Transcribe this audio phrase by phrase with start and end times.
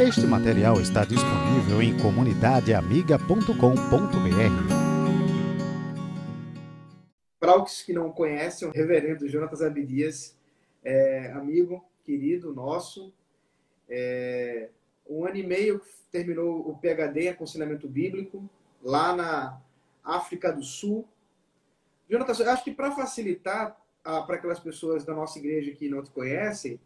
[0.00, 3.52] Este material está disponível em comunidadeamiga.com.br.
[7.38, 10.34] Para os que não conhecem, o reverendo Jonatas Abdias
[10.82, 13.12] é amigo, querido nosso.
[13.86, 14.70] É,
[15.06, 18.48] um ano e meio terminou o PhD em aconselhamento bíblico
[18.82, 19.60] lá na
[20.02, 21.06] África do Sul.
[22.08, 26.10] Jonatas, acho que para facilitar ah, para aquelas pessoas da nossa igreja que não te
[26.10, 26.80] conhecem,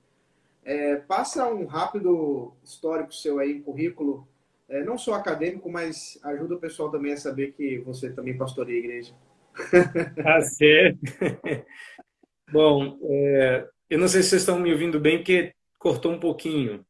[0.64, 4.26] é, passa um rápido histórico seu aí, um currículo,
[4.68, 8.80] é, não só acadêmico, mas ajuda o pessoal também a saber que você também pastoreia
[8.80, 9.14] a igreja.
[10.22, 10.98] Tá certo.
[12.50, 16.84] Bom, é, eu não sei se vocês estão me ouvindo bem, porque cortou um pouquinho.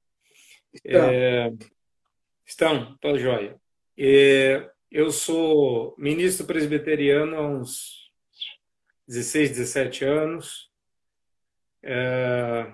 [0.73, 1.11] Estão?
[1.11, 1.53] É,
[2.47, 2.97] estão?
[2.99, 3.57] Tá joia.
[3.99, 8.11] É, eu sou ministro presbiteriano há uns
[9.07, 10.71] 16, 17 anos.
[11.83, 12.73] É,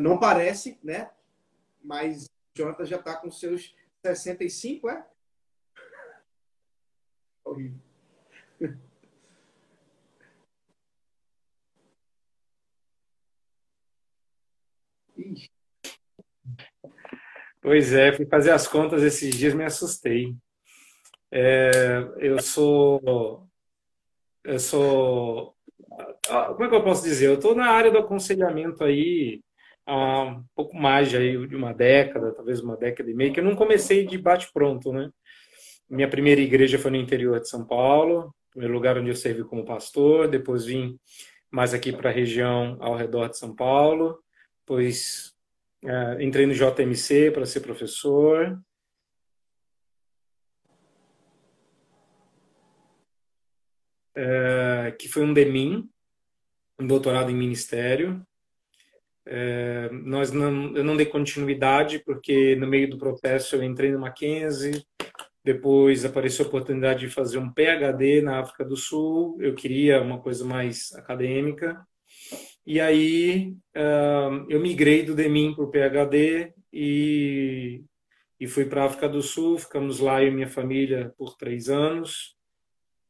[0.00, 1.10] não parece, né?
[1.82, 5.06] Mas Jonathan já está com seus 65, é?
[7.44, 7.78] Horrível.
[17.60, 20.34] Pois é, fui fazer as contas esses dias me assustei.
[21.30, 21.70] É,
[22.18, 23.48] eu sou.
[24.42, 25.56] Eu sou.
[26.28, 27.28] Ah, como é que eu posso dizer?
[27.28, 29.40] Eu estou na área do aconselhamento aí
[29.86, 33.44] há um pouco mais de, de uma década, talvez uma década e meia, que eu
[33.44, 35.10] não comecei de bate-pronto, né?
[35.88, 39.64] Minha primeira igreja foi no interior de São Paulo, primeiro lugar onde eu servi como
[39.64, 40.98] pastor, depois vim
[41.50, 44.18] mais aqui para a região ao redor de São Paulo,
[44.60, 45.34] depois
[45.84, 48.58] é, entrei no JMC para ser professor.
[54.14, 55.88] É, que foi um DEMIN,
[56.78, 58.22] um doutorado em ministério.
[59.24, 64.00] É, nós não, eu não dei continuidade porque no meio do processo eu entrei no
[64.00, 64.84] Mackenzie,
[65.44, 69.36] depois apareceu a oportunidade de fazer um PhD na África do Sul.
[69.40, 71.84] Eu queria uma coisa mais acadêmica.
[72.64, 77.82] E aí uh, eu migrei do DEMIN para o PhD e,
[78.38, 79.58] e fui para a África do Sul.
[79.58, 82.36] Ficamos lá e minha família por três anos.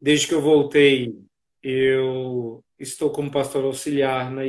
[0.00, 1.14] Desde que eu voltei,
[1.62, 4.42] eu estou como pastor auxiliar na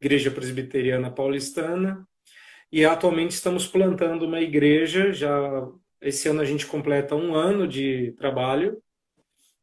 [0.00, 2.06] Igreja Presbiteriana Paulistana
[2.72, 5.12] e atualmente estamos plantando uma igreja.
[5.12, 5.68] Já
[6.00, 8.82] esse ano a gente completa um ano de trabalho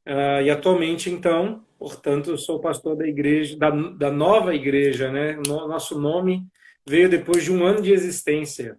[0.05, 5.37] uh, e atualmente então, portanto, eu sou pastor da igreja da, da nova igreja, né?
[5.39, 6.45] O nosso nome
[6.85, 8.77] veio depois de um ano de existência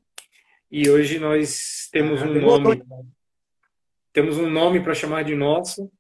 [0.70, 2.82] e hoje nós temos um nome
[4.12, 5.90] temos um nome para chamar de nosso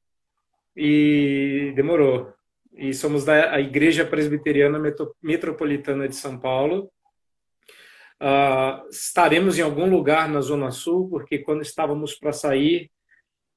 [0.76, 2.32] e demorou
[2.78, 4.80] e somos da Igreja Presbiteriana
[5.20, 6.88] Metropolitana de São Paulo.
[8.20, 12.88] Uh, estaremos em algum lugar na Zona Sul, porque quando estávamos para sair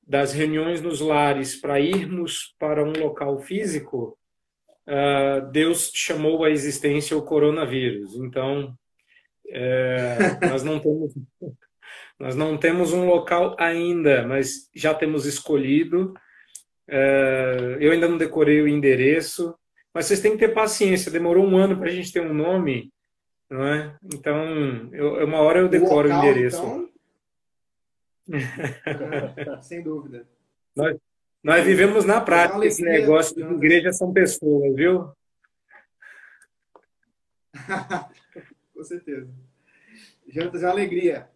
[0.02, 4.18] das reuniões nos lares para irmos para um local físico,
[4.88, 8.16] uh, Deus chamou à existência o coronavírus.
[8.16, 8.76] Então,
[9.50, 10.18] é,
[10.50, 11.14] nós não temos
[12.20, 16.14] nós não temos um local ainda, mas já temos escolhido
[16.94, 19.56] é, eu ainda não decorei o endereço,
[19.94, 21.10] mas vocês têm que ter paciência.
[21.10, 22.92] Demorou um ano para a gente ter um nome,
[23.50, 23.96] não é?
[24.14, 26.62] Então, eu, uma hora eu decoro o, local, o endereço.
[26.62, 26.92] Então...
[29.64, 30.28] Sem dúvida.
[30.76, 30.98] Nós,
[31.42, 35.14] nós vivemos na prática esse negócio de igreja são pessoas, viu?
[38.76, 39.30] Com certeza.
[40.28, 41.30] Jantas, é alegria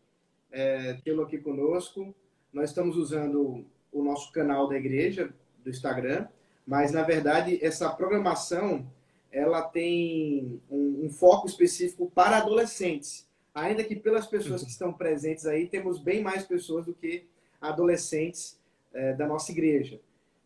[0.51, 2.13] é, tê-lo aqui conosco.
[2.51, 5.33] Nós estamos usando o nosso canal da igreja,
[5.65, 6.27] do Instagram,
[6.65, 8.87] mas na verdade essa programação
[9.31, 13.27] ela tem um, um foco específico para adolescentes.
[13.53, 17.25] Ainda que pelas pessoas que estão presentes aí, temos bem mais pessoas do que
[17.59, 18.57] adolescentes
[18.93, 19.99] é, da nossa igreja.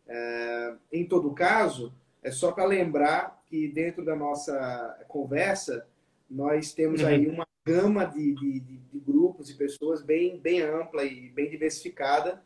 [0.08, 1.92] É, em todo caso,
[2.22, 5.86] é só para lembrar que dentro da nossa conversa,
[6.28, 7.34] nós temos aí uhum.
[7.34, 12.42] uma gama de, de, de, grupos e pessoas bem, bem ampla e bem diversificada.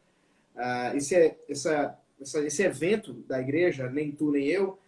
[0.54, 4.78] Uh, esse, é, essa, esse evento da igreja, nem tu nem eu,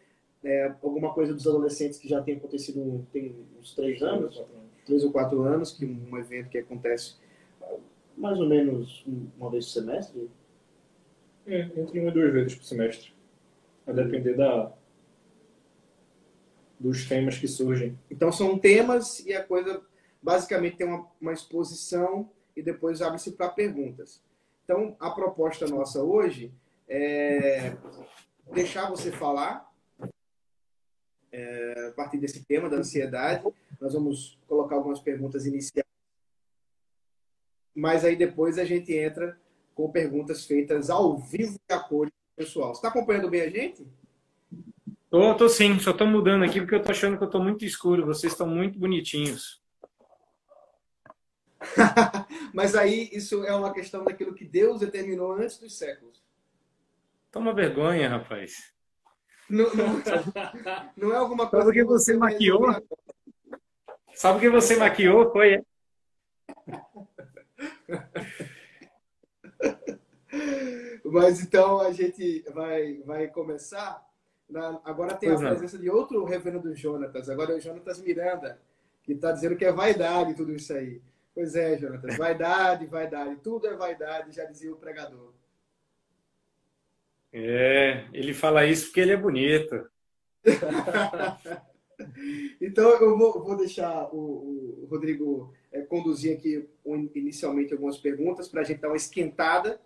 [0.44, 4.40] é, alguma coisa dos adolescentes que já tem acontecido tem uns três anos,
[4.84, 7.17] três ou quatro anos, que um evento que acontece
[8.17, 9.05] mais ou menos
[9.37, 10.31] uma vez por semestre.
[11.46, 13.12] É, entre uma e duas vezes por semestre.
[13.87, 14.73] A depender da,
[16.78, 17.99] dos temas que surgem.
[18.11, 19.82] Então são temas e a coisa
[20.23, 24.23] basicamente tem uma, uma exposição e depois abre-se para perguntas.
[24.64, 26.52] Então a proposta nossa hoje
[26.88, 27.77] é,
[28.53, 29.71] deixar você falar
[31.33, 33.44] é, a partir desse tema da ansiedade.
[33.81, 35.87] Nós vamos colocar algumas perguntas iniciais
[37.77, 39.38] mas aí depois a gente entra
[39.75, 42.75] com perguntas feitas ao vivo e a cores pessoal.
[42.75, 43.87] Você está acompanhando bem a gente?
[45.11, 47.67] Tô, tô sim, só tô mudando aqui porque eu tô achando que eu tô muito
[47.67, 48.06] escuro.
[48.06, 49.62] Vocês estão muito bonitinhos.
[52.55, 56.25] Mas aí isso é uma questão daquilo que Deus determinou antes dos séculos.
[57.37, 58.73] Toma vergonha, rapaz.
[59.50, 60.00] Não, não,
[60.97, 61.67] não é alguma coisa.
[61.67, 62.62] Sabe que você maquiou?
[64.15, 65.31] Sabe o que você maquiou?
[65.31, 65.62] Foi.
[71.05, 74.03] Mas então a gente vai, vai começar.
[74.49, 78.59] Na, agora tem pois a presença de outro reverendo Jonatas, agora é o Jonatas Miranda,
[79.03, 81.03] que está dizendo que é vaidade tudo isso aí.
[81.35, 85.36] Pois é, Jonatas, vaidade, vaidade, tudo é vaidade, já dizia o pregador.
[87.38, 89.87] É, ele fala isso porque ele é bonito.
[92.59, 96.67] então eu vou, vou deixar o, o Rodrigo é, conduzir aqui
[97.15, 99.79] inicialmente algumas perguntas para a gente dar uma esquentada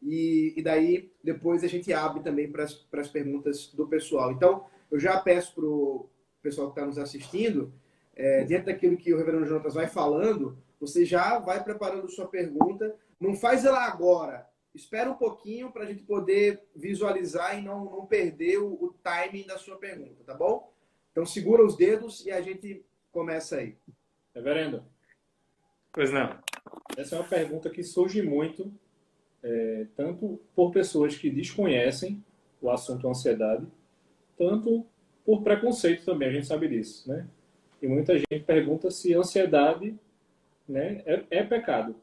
[0.00, 4.30] e, e, daí depois a gente abre também para as perguntas do pessoal.
[4.30, 6.08] Então eu já peço para o
[6.40, 7.72] pessoal que está nos assistindo,
[8.14, 12.94] é, dentro daquilo que o Reverendo Jonatas vai falando, você já vai preparando sua pergunta.
[13.18, 14.51] Não faz ela agora.
[14.74, 19.46] Espera um pouquinho para a gente poder visualizar e não, não perder o, o timing
[19.46, 20.72] da sua pergunta, tá bom?
[21.10, 23.76] Então segura os dedos e a gente começa aí.
[24.34, 24.82] Reverendo.
[25.92, 26.38] Pois não.
[26.96, 28.72] Essa é uma pergunta que surge muito,
[29.42, 32.24] é, tanto por pessoas que desconhecem
[32.60, 33.66] o assunto ansiedade,
[34.38, 34.86] tanto
[35.24, 37.28] por preconceito também, a gente sabe disso, né?
[37.80, 39.98] E muita gente pergunta se ansiedade
[40.68, 41.96] né, é, é pecado.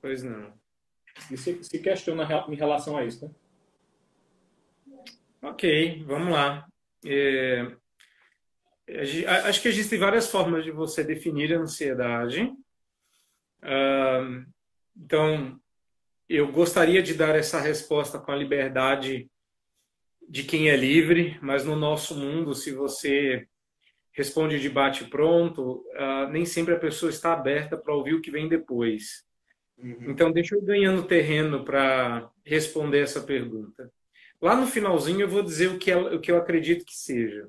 [0.00, 0.52] Pois não.
[1.30, 3.32] E se, se questiona em relação a isso, né?
[5.42, 6.66] Ok, vamos lá.
[7.04, 7.66] É,
[9.44, 12.42] acho que existem várias formas de você definir a ansiedade.
[13.62, 14.44] Uh,
[14.96, 15.58] então,
[16.28, 19.30] eu gostaria de dar essa resposta com a liberdade
[20.28, 23.48] de quem é livre, mas no nosso mundo, se você
[24.12, 28.30] responde de bate pronto, uh, nem sempre a pessoa está aberta para ouvir o que
[28.30, 29.24] vem depois.
[29.82, 30.10] Uhum.
[30.10, 33.90] Então, deixa eu ganhando terreno para responder essa pergunta.
[34.40, 37.48] Lá no finalzinho eu vou dizer o que, é, o que eu acredito que seja.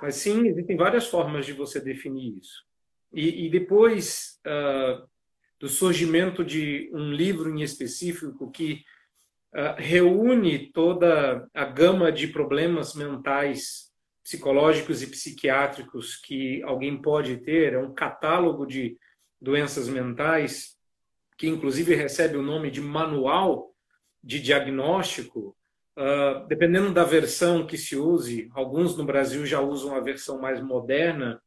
[0.00, 2.64] Mas sim, existem várias formas de você definir isso.
[3.12, 5.08] E, e depois uh,
[5.58, 8.84] do surgimento de um livro em específico que
[9.54, 13.88] uh, reúne toda a gama de problemas mentais
[14.22, 18.98] psicológicos e psiquiátricos que alguém pode ter, é um catálogo de
[19.40, 20.76] doenças mentais,
[21.38, 23.72] que inclusive recebe o nome de manual
[24.22, 25.56] de diagnóstico,
[25.96, 30.60] uh, dependendo da versão que se use, alguns no Brasil já usam a versão mais
[30.60, 31.40] moderna,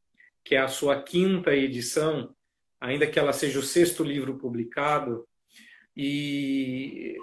[0.45, 2.33] que é a sua quinta edição,
[2.79, 5.27] ainda que ela seja o sexto livro publicado,
[5.95, 7.17] e,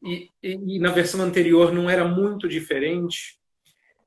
[0.00, 3.40] e, e na versão anterior não era muito diferente,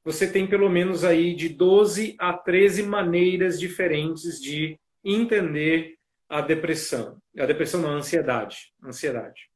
[0.03, 5.97] você tem pelo menos aí de 12 a 13 maneiras diferentes de entender
[6.29, 7.21] a depressão.
[7.38, 8.74] A depressão não, a ansiedade.
[8.83, 9.50] Ansiedade.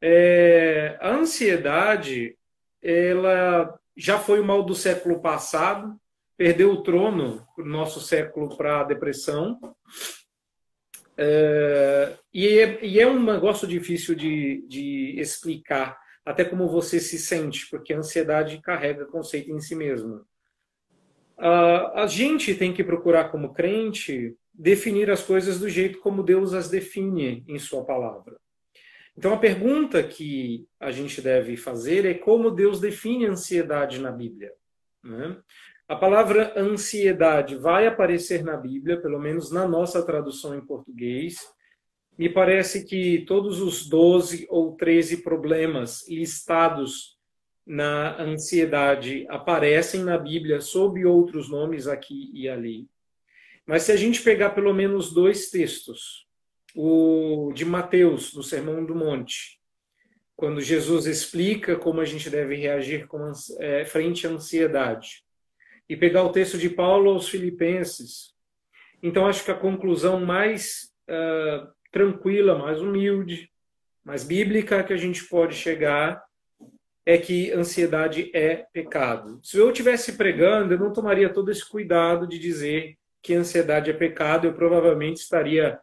[0.00, 2.36] É, a ansiedade,
[2.82, 5.94] ela já foi o mal do século passado,
[6.36, 9.58] perdeu o trono no nosso século para a depressão.
[11.16, 17.18] É, e, é, e, é, um negócio difícil de, de explicar até como você se
[17.18, 20.24] sente, porque a ansiedade carrega conceito em si mesmo.
[21.38, 26.52] Uh, a gente tem que procurar, como crente, definir as coisas do jeito como Deus
[26.52, 28.36] as define em Sua palavra.
[29.16, 34.52] Então, a pergunta que a gente deve fazer é como Deus define ansiedade na Bíblia.
[35.02, 35.36] Né?
[35.88, 41.36] A palavra ansiedade vai aparecer na Bíblia, pelo menos na nossa tradução em português,
[42.20, 47.18] me parece que todos os 12 ou 13 problemas listados
[47.66, 52.86] na ansiedade aparecem na Bíblia sob outros nomes aqui e ali.
[53.70, 56.26] Mas se a gente pegar pelo menos dois textos,
[56.74, 59.60] o de Mateus, no Sermão do Monte,
[60.34, 65.22] quando Jesus explica como a gente deve reagir com, é, frente à ansiedade,
[65.88, 68.34] e pegar o texto de Paulo aos Filipenses,
[69.00, 73.52] então acho que a conclusão mais uh, tranquila, mais humilde,
[74.02, 76.20] mais bíblica que a gente pode chegar
[77.06, 79.38] é que ansiedade é pecado.
[79.44, 83.94] Se eu estivesse pregando, eu não tomaria todo esse cuidado de dizer que ansiedade é
[83.94, 85.78] pecado, eu provavelmente estaria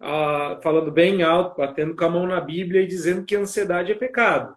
[0.00, 3.94] ah, falando bem alto, batendo com a mão na Bíblia e dizendo que ansiedade é
[3.94, 4.54] pecado.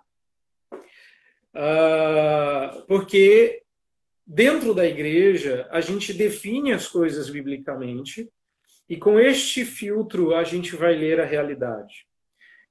[1.54, 3.64] Ah, porque
[4.26, 8.30] dentro da igreja a gente define as coisas biblicamente
[8.90, 12.06] E com este filtro a gente vai ler a realidade.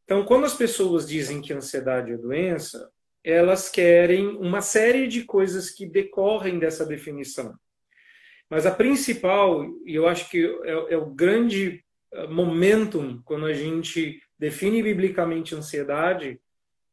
[0.05, 2.91] Então, quando as pessoas dizem que ansiedade é doença,
[3.25, 7.55] elas querem uma série de coisas que decorrem dessa definição.
[8.49, 13.53] Mas a principal, e eu acho que é, é o grande eh, momentum quando a
[13.53, 16.41] gente define biblicamente ansiedade,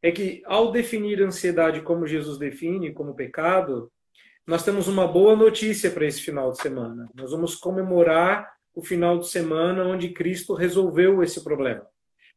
[0.02, 3.92] é que ao definir ansiedade como Jesus define, como pecado,
[4.46, 7.10] nós temos uma boa notícia para esse final de semana.
[7.16, 11.86] Nós vamos comemorar o final de semana onde Cristo resolveu esse problema.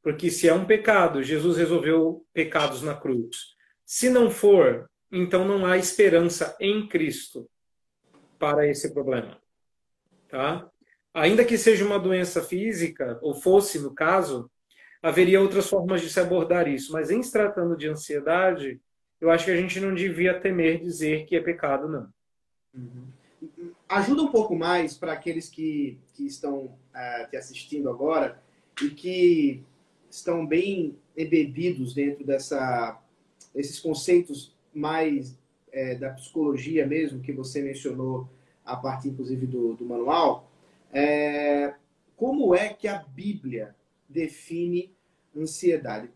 [0.02, 3.56] Porque se é um pecado, Jesus resolveu pecados na cruz.
[3.84, 7.48] Se não for, então não há esperança em Cristo
[8.38, 9.38] para esse problema.
[10.28, 10.68] Tá?
[11.14, 14.50] Ainda que seja uma doença física, ou fosse no caso,
[15.02, 16.92] haveria outras formas de se abordar isso.
[16.92, 18.80] Mas em se tratando de ansiedade,
[19.20, 22.08] eu acho que a gente não devia temer dizer que é pecado, não.
[22.74, 23.06] Uhum.
[23.88, 28.42] Ajuda um pouco mais para aqueles que, que estão uh, te assistindo agora
[28.82, 29.64] e que
[30.10, 33.00] estão bem embebidos dentro dessa,
[33.54, 35.38] desses conceitos mais
[35.76, 38.26] é, da psicologia mesmo, que você mencionou
[38.64, 40.50] a partir, inclusive, do, do manual,
[40.90, 41.74] é,
[42.16, 43.76] como é que a Bíblia
[44.08, 44.90] define
[45.36, 46.10] ansiedade?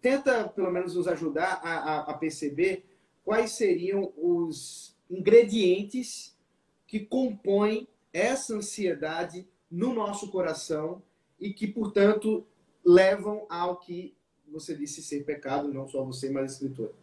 [0.00, 2.84] Tenta, pelo menos, nos ajudar a, a, a perceber
[3.24, 6.36] quais seriam os ingredientes
[6.84, 11.00] que compõem essa ansiedade no nosso coração
[11.38, 12.44] e que, portanto,
[12.84, 14.16] levam ao que
[14.48, 17.01] você disse ser pecado, não só você, mas a escritura.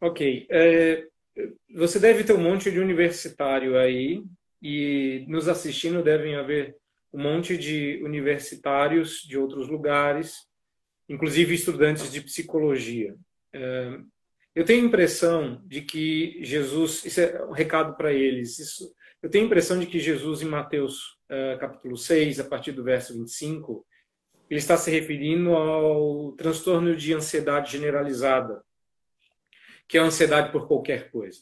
[0.00, 0.46] Ok.
[0.50, 1.06] É,
[1.74, 4.22] você deve ter um monte de universitário aí
[4.62, 6.76] e nos assistindo devem haver
[7.12, 10.46] um monte de universitários de outros lugares,
[11.08, 13.14] inclusive estudantes de psicologia.
[13.52, 13.98] É,
[14.54, 19.30] eu tenho a impressão de que Jesus, isso é um recado para eles, isso, eu
[19.30, 23.14] tenho a impressão de que Jesus, em Mateus uh, capítulo 6, a partir do verso
[23.14, 23.86] 25,
[24.50, 28.60] ele está se referindo ao transtorno de ansiedade generalizada,
[29.88, 31.40] que é a ansiedade por qualquer coisa.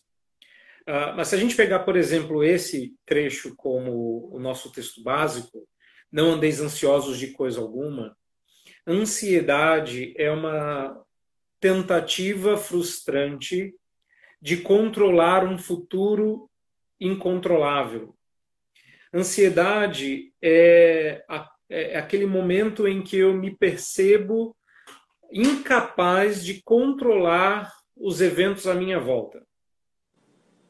[0.83, 5.67] Uh, mas se a gente pegar, por exemplo, esse trecho como o nosso texto básico,
[6.13, 8.17] não andeis ansiosos de coisa alguma,
[8.87, 11.05] ansiedade é uma
[11.59, 13.75] tentativa frustrante
[14.41, 16.49] de controlar um futuro
[17.01, 18.17] incontrolável.
[19.13, 24.57] Ansiedade é, a, é aquele momento em que eu me percebo
[25.33, 29.43] incapaz de controlar os eventos à minha volta.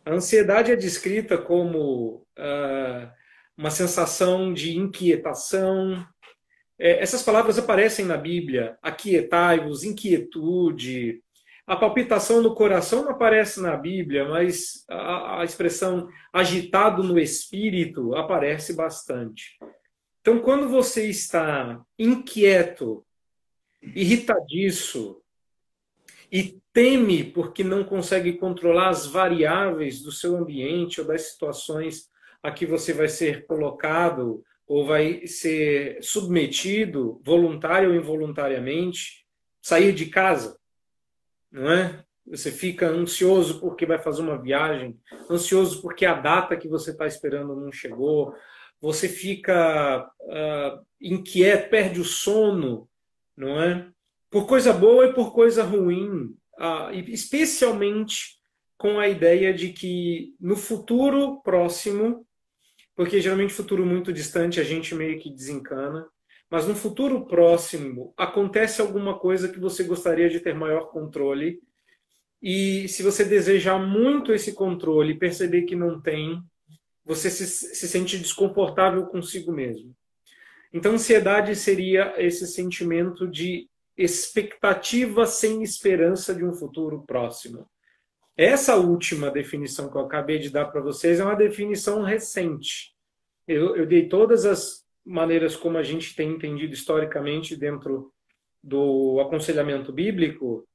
[0.04, 3.10] A ansiedade é descrita como uh,
[3.56, 6.06] uma sensação de inquietação.
[6.78, 11.22] É, essas palavras aparecem na Bíblia: aquietai-vos, inquietude,
[11.66, 18.14] a palpitação no coração não aparece na Bíblia, mas a, a expressão agitado no espírito
[18.14, 19.58] aparece bastante.
[20.20, 23.04] Então, quando você está inquieto,
[23.82, 25.20] irritadiço
[26.36, 32.10] e teme porque não consegue controlar as variáveis do seu ambiente ou das situações
[32.42, 39.24] a que você vai ser colocado ou vai ser submetido, voluntário ou involuntariamente,
[39.62, 40.58] sair de casa,
[41.50, 42.04] não é?
[42.26, 45.00] Você fica ansioso porque vai fazer uma viagem,
[45.30, 48.34] ansioso porque a data que você está esperando não chegou,
[48.78, 52.86] você fica uh, inquieto, perde o sono,
[53.34, 53.90] não é?
[54.36, 58.38] Por coisa boa e por coisa ruim, uh, especialmente
[58.76, 62.26] com a ideia de que no futuro próximo,
[62.94, 66.06] porque geralmente futuro muito distante a gente meio que desencana,
[66.50, 71.58] mas no futuro próximo acontece alguma coisa que você gostaria de ter maior controle.
[72.42, 76.42] E se você desejar muito esse controle e perceber que não tem,
[77.02, 79.96] você se, se sente desconfortável consigo mesmo.
[80.74, 83.66] Então, ansiedade seria esse sentimento de
[83.96, 87.66] expectativa sem esperança de um futuro próximo.
[88.36, 92.94] Essa última definição que eu acabei de dar para vocês é uma definição recente.
[93.48, 98.12] Eu, eu dei todas as maneiras como a gente tem entendido historicamente dentro
[98.62, 100.68] do aconselhamento bíblico,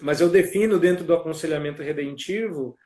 [0.00, 2.76] mas eu defino dentro do aconselhamento redentivo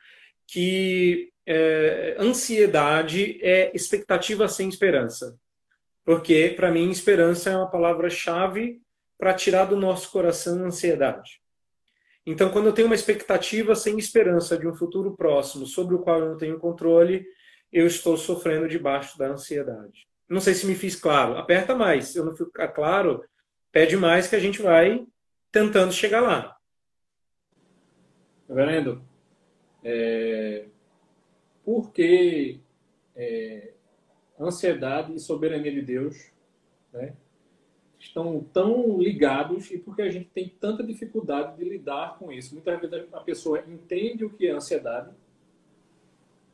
[0.47, 5.39] que é, ansiedade é expectativa sem esperança.
[6.05, 8.81] Porque, para mim, esperança é uma palavra-chave
[9.23, 11.41] para tirar do nosso coração a ansiedade.
[12.27, 16.19] Então, quando eu tenho uma expectativa sem esperança de um futuro próximo sobre o qual
[16.19, 17.25] eu não tenho controle,
[17.73, 20.09] eu estou sofrendo debaixo da ansiedade.
[20.29, 21.39] Não sei se me fiz claro.
[21.39, 22.09] Aperta mais.
[22.09, 23.25] Se eu não ficar claro,
[23.71, 25.07] pede mais que a gente vai
[25.53, 26.57] tentando chegar lá.
[28.49, 29.05] Reverendo,
[29.85, 30.65] é,
[31.65, 32.61] por que
[33.15, 33.73] é,
[34.41, 36.33] ansiedade e soberania de Deus
[36.93, 37.15] né,
[38.03, 42.55] estão tão ligados e porque a gente tem tanta dificuldade de lidar com isso.
[42.55, 45.11] Muitas vezes a pessoa entende o que é ansiedade,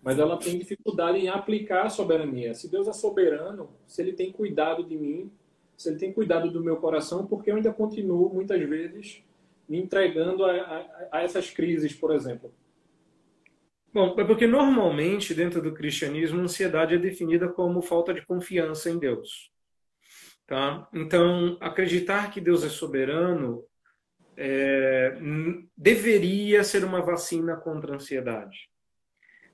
[0.02, 2.54] mas ela tem dificuldade em aplicar a soberania.
[2.54, 5.30] Se Deus é soberano, se Ele tem cuidado de mim,
[5.76, 9.22] se Ele tem cuidado do meu coração, porque eu ainda continuo, muitas vezes,
[9.68, 12.52] me entregando a, a, a essas crises, por exemplo.
[13.92, 18.98] Bom, é porque normalmente, dentro do cristianismo, ansiedade é definida como falta de confiança em
[18.98, 19.50] Deus.
[20.48, 20.88] Tá?
[20.94, 23.62] Então, acreditar que Deus é soberano
[24.34, 25.14] é,
[25.76, 28.70] deveria ser uma vacina contra a ansiedade.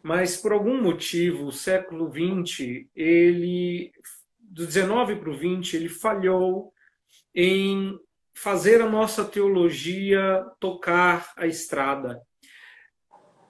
[0.00, 3.90] Mas, por algum motivo, o século XX, ele,
[4.38, 6.72] do 19 para o 20, ele falhou
[7.34, 7.98] em
[8.32, 12.22] fazer a nossa teologia tocar a estrada,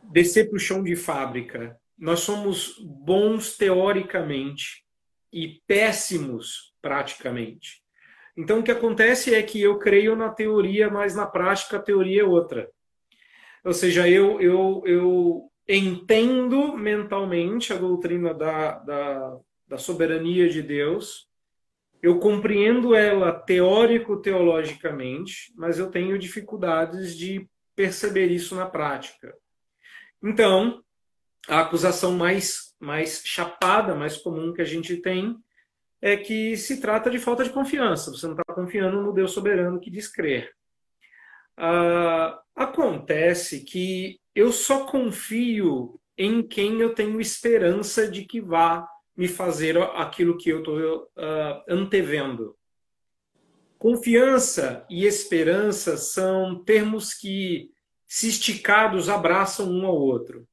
[0.05, 1.79] descer para o chão de fábrica.
[1.99, 4.83] Nós somos bons teoricamente
[5.31, 7.83] e péssimos praticamente.
[8.37, 12.21] Então, o que acontece é que eu creio na teoria, mas na prática a teoria
[12.21, 12.71] é outra.
[13.65, 21.27] Ou seja, eu, eu, eu entendo mentalmente a doutrina da, da, da soberania de Deus,
[22.03, 29.35] eu compreendo ela teórico-teologicamente, mas eu tenho dificuldades de perceber isso na prática.
[30.23, 30.85] Então,
[31.49, 35.43] a acusação mais, mais chapada, mais comum que a gente tem
[36.05, 38.11] é que se trata de falta de confiança.
[38.11, 40.55] Você não está confiando no Deus soberano que diz crer.
[41.57, 49.27] Ah, acontece que eu só confio em quem eu tenho esperança de que vá me
[49.27, 52.55] fazer aquilo que eu estou uh, antevendo.
[53.79, 57.71] Confiança e esperança são termos que,
[58.07, 60.47] se esticados, abraçam um ao outro.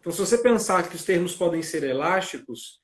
[0.00, 2.80] Então, se você pensar que os termos podem ser elásticos,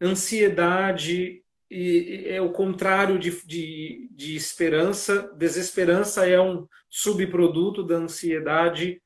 [0.00, 9.02] ansiedade é o contrário de, de, de esperança, desesperança é um subproduto da ansiedade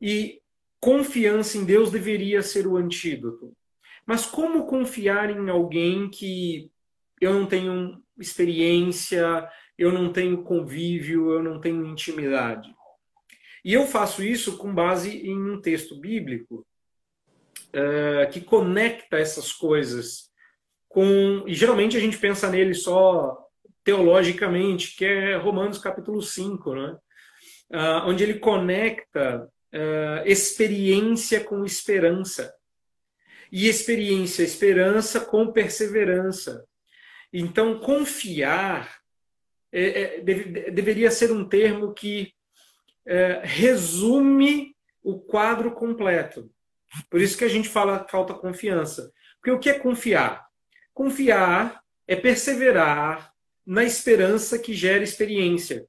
[0.00, 0.40] e
[0.80, 3.54] confiança em Deus deveria ser o antídoto.
[4.06, 6.70] Mas como confiar em alguém que
[7.20, 12.74] eu não tenho experiência, eu não tenho convívio, eu não tenho intimidade?
[13.64, 16.66] E eu faço isso com base em um texto bíblico
[17.68, 20.29] uh, que conecta essas coisas
[20.90, 21.44] com.
[21.46, 23.38] E geralmente a gente pensa nele só
[23.82, 26.98] teologicamente, que é Romanos capítulo 5, né?
[27.72, 32.52] Uh, onde ele conecta uh, experiência com esperança.
[33.50, 36.64] E experiência, esperança com perseverança.
[37.32, 39.00] Então, confiar
[39.72, 42.32] é, é, deve, deveria ser um termo que
[43.06, 46.50] é, resume o quadro completo.
[47.08, 49.12] Por isso que a gente fala falta confiança.
[49.36, 50.49] Porque o que é confiar?
[51.00, 53.32] Confiar é perseverar
[53.64, 55.88] na esperança que gera experiência.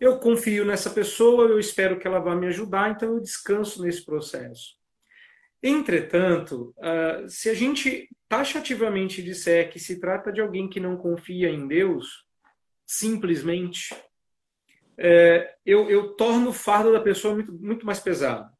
[0.00, 4.02] Eu confio nessa pessoa, eu espero que ela vá me ajudar, então eu descanso nesse
[4.02, 4.74] processo.
[5.62, 11.50] Entretanto, ah, se a gente taxativamente disser que se trata de alguém que não confia
[11.50, 12.24] em Deus,
[12.86, 13.94] simplesmente,
[14.96, 18.50] é, eu, eu torno o fardo da pessoa muito, muito mais pesado.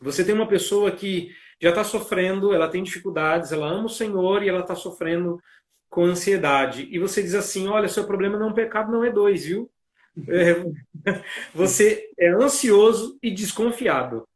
[0.00, 4.42] Você tem uma pessoa que já está sofrendo, ela tem dificuldades, ela ama o Senhor
[4.42, 5.40] e ela está sofrendo
[5.90, 6.88] com ansiedade.
[6.90, 9.70] E você diz assim: olha, seu problema não é um pecado, não é dois, viu?
[10.28, 10.64] É,
[11.54, 14.26] você é ansioso e desconfiado.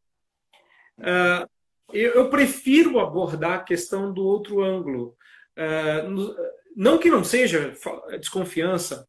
[0.99, 1.49] Uh,
[1.93, 5.17] eu, eu, prefiro abordar a questão do outro ângulo.
[5.57, 6.35] Uh,
[6.77, 7.73] não que não seja
[8.19, 9.07] desconfiança,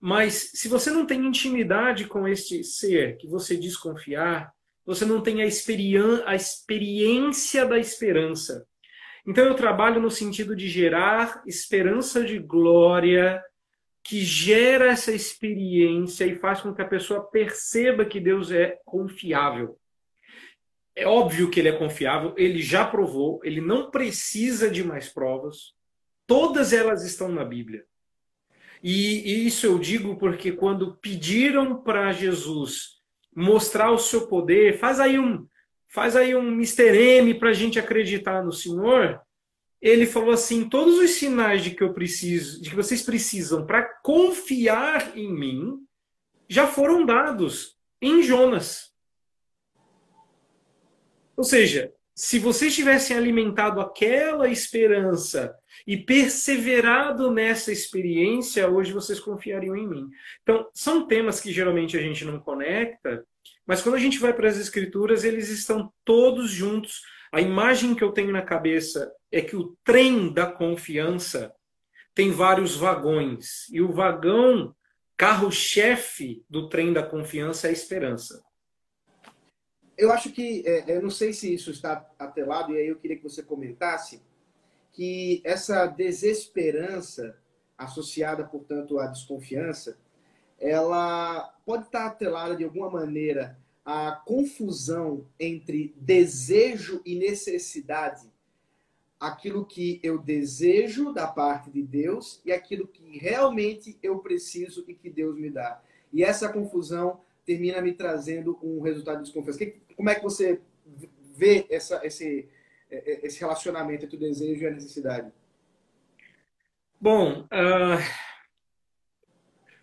[0.00, 4.52] mas se você não tem intimidade com este ser que você desconfiar,
[4.84, 5.46] você não tem a,
[6.26, 8.66] a experiência da esperança.
[9.26, 13.42] Então eu trabalho no sentido de gerar esperança de glória,
[14.02, 19.78] que gera essa experiência e faz com que a pessoa perceba que Deus é confiável.
[20.94, 25.72] É óbvio que ele é confiável, ele já provou, ele não precisa de mais provas.
[26.26, 27.84] Todas elas estão na Bíblia.
[28.82, 32.93] E isso eu digo porque quando pediram para Jesus
[33.34, 35.46] mostrar o seu poder, faz aí um,
[35.88, 36.96] faz aí um Mr.
[36.96, 39.20] M para a gente acreditar no Senhor.
[39.80, 43.82] Ele falou assim: todos os sinais de que eu preciso, de que vocês precisam para
[44.02, 45.78] confiar em mim,
[46.48, 48.92] já foram dados em Jonas.
[51.36, 55.52] Ou seja, se vocês tivessem alimentado aquela esperança
[55.84, 60.08] e perseverado nessa experiência, hoje vocês confiariam em mim.
[60.42, 63.26] Então, são temas que geralmente a gente não conecta,
[63.66, 67.02] mas quando a gente vai para as escrituras, eles estão todos juntos.
[67.32, 71.52] A imagem que eu tenho na cabeça é que o trem da confiança
[72.14, 73.68] tem vários vagões.
[73.72, 74.72] E o vagão,
[75.16, 78.40] carro-chefe do trem da confiança é a esperança.
[79.96, 83.16] Eu acho que, é, eu não sei se isso está atrelado, e aí eu queria
[83.16, 84.20] que você comentasse,
[84.92, 87.36] que essa desesperança
[87.76, 89.98] associada, portanto, à desconfiança,
[90.58, 98.32] ela pode estar atrelada de alguma maneira à confusão entre desejo e necessidade
[99.18, 104.94] aquilo que eu desejo da parte de Deus e aquilo que realmente eu preciso e
[104.94, 105.82] que Deus me dá.
[106.12, 109.64] E essa confusão termina me trazendo um resultado de desconfiança.
[109.96, 110.60] Como é que você
[111.36, 112.48] vê essa, esse,
[112.90, 115.32] esse relacionamento entre o desejo e a necessidade?
[117.00, 118.00] Bom, uh,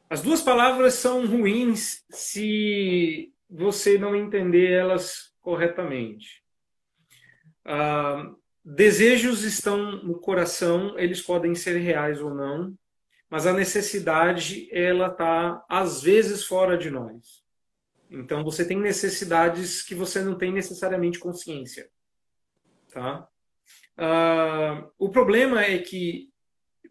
[0.10, 6.44] as duas palavras são ruins se você não entender elas corretamente.
[7.66, 12.78] Uh, Desejos estão no coração, eles podem ser reais ou não,
[13.28, 17.41] mas a necessidade ela está às vezes fora de nós.
[18.12, 21.90] Então você tem necessidades que você não tem necessariamente consciência,
[22.92, 23.26] tá?
[23.98, 26.30] Uh, o problema é que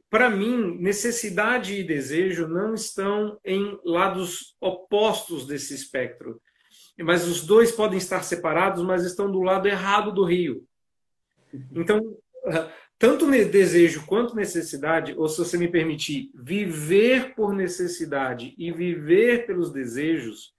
[0.09, 6.41] para mim necessidade e desejo não estão em lados opostos desse espectro,
[6.99, 10.67] mas os dois podem estar separados, mas estão do lado errado do rio.
[11.73, 12.17] Então,
[12.99, 19.73] tanto desejo quanto necessidade, ou se você me permitir, viver por necessidade e viver pelos
[19.73, 20.53] desejos,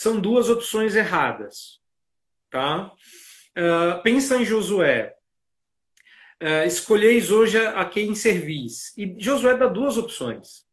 [0.00, 1.78] são duas opções erradas.
[2.48, 2.90] Tá?
[3.50, 5.14] Uh, pensa em Josué.
[6.42, 8.96] Uh, escolheis hoje a, quem servis.
[8.96, 10.64] E Josué dá duas opções.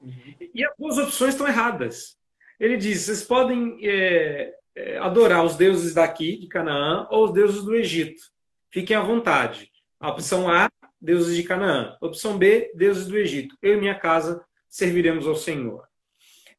[0.00, 0.34] Uhum.
[0.54, 2.16] E as duas opções estão erradas.
[2.58, 7.62] Ele diz: vocês podem é, é, adorar os deuses daqui, de Canaã, ou os deuses
[7.62, 8.22] do Egito.
[8.70, 9.70] Fiquem à vontade.
[10.00, 11.94] A opção A, deuses de Canaã.
[12.00, 13.54] Opção B, deuses do Egito.
[13.60, 15.91] Eu e minha casa serviremos ao Senhor.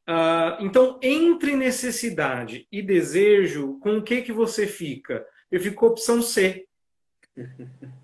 [0.08, 5.26] Uh, então, entre necessidade e desejo, com o que, que você fica?
[5.50, 6.66] Eu fico com a opção C.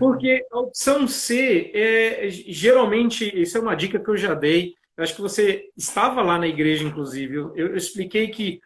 [0.00, 4.74] Porque a opção C é geralmente, isso é uma dica que eu já dei.
[4.96, 7.36] Eu acho que você estava lá na igreja, inclusive.
[7.36, 8.60] Eu, eu expliquei que,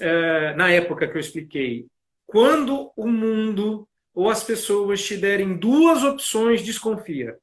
[0.00, 1.86] uh, na época que eu expliquei,
[2.26, 7.38] quando o mundo ou as pessoas te derem duas opções, desconfia.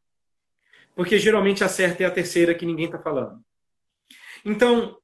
[0.96, 3.40] Porque geralmente a certa é a terceira que ninguém está falando.
[4.46, 4.98] Então,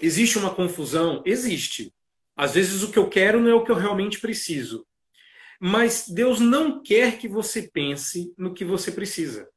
[0.00, 1.22] existe uma confusão?
[1.24, 1.92] Existe.
[2.36, 4.86] Às vezes o que eu quero não é o que eu realmente preciso.
[5.60, 9.48] Mas Deus não quer que você pense no que você precisa.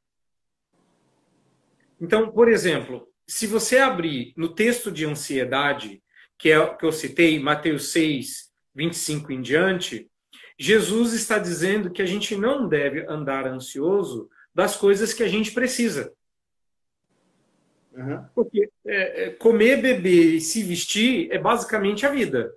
[2.00, 6.02] Então, por exemplo, se você abrir no texto de ansiedade,
[6.36, 10.10] que é o que eu citei, Mateus 6, 25 em diante,
[10.58, 15.52] Jesus está dizendo que a gente não deve andar ansioso das coisas que a gente
[15.52, 16.12] precisa.
[17.94, 18.24] Uhum.
[18.34, 22.54] Porque é, é, comer, beber e se vestir é basicamente a vida.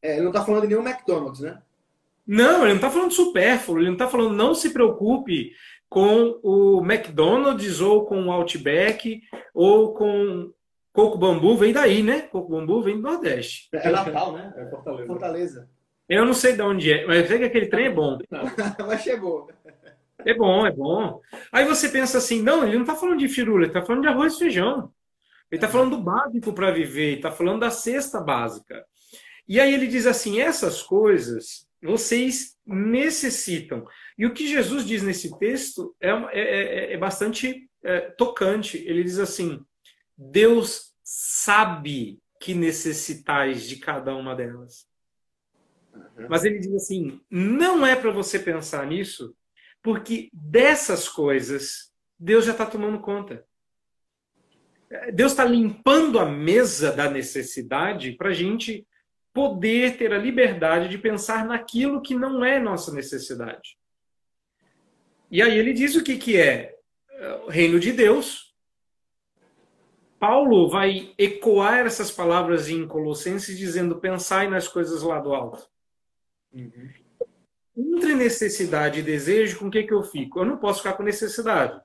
[0.00, 1.60] É, ele não está falando de nenhum McDonald's, né?
[2.26, 5.52] Não, ele não está falando de supérfluo, ele não está falando não se preocupe
[5.88, 9.22] com o McDonald's ou com o Outback
[9.54, 10.52] ou com
[10.92, 12.22] coco bambu, vem daí, né?
[12.22, 13.68] Coco bambu vem do Nordeste.
[13.72, 14.52] É Natal, né?
[14.56, 15.06] É Fortaleza.
[15.06, 15.70] Fortaleza.
[16.08, 18.18] Eu não sei de onde é, mas eu sei que aquele trem é bom.
[18.86, 19.48] mas chegou.
[20.24, 21.20] É bom, é bom.
[21.52, 24.08] Aí você pensa assim, não, ele não está falando de firula, ele está falando de
[24.08, 24.92] arroz e feijão.
[25.50, 28.84] Ele está falando do básico para viver, está falando da cesta básica.
[29.46, 33.86] E aí ele diz assim, essas coisas vocês necessitam.
[34.18, 38.76] E o que Jesus diz nesse texto é, é, é, é bastante é, tocante.
[38.78, 39.64] Ele diz assim,
[40.16, 44.86] Deus sabe que necessitais de cada uma delas.
[45.94, 46.26] Uhum.
[46.28, 49.34] Mas ele diz assim: não é para você pensar nisso,
[49.82, 53.46] porque dessas coisas Deus já está tomando conta.
[55.12, 58.86] Deus está limpando a mesa da necessidade para a gente
[59.32, 63.78] poder ter a liberdade de pensar naquilo que não é nossa necessidade.
[65.30, 66.74] E aí ele diz o que, que é
[67.44, 68.54] o reino de Deus.
[70.18, 75.68] Paulo vai ecoar essas palavras em Colossenses dizendo: pensai nas coisas lá do alto.
[76.52, 76.90] Uhum.
[77.78, 80.40] Entre necessidade e desejo, com o que, que eu fico?
[80.40, 81.80] Eu não posso ficar com necessidade.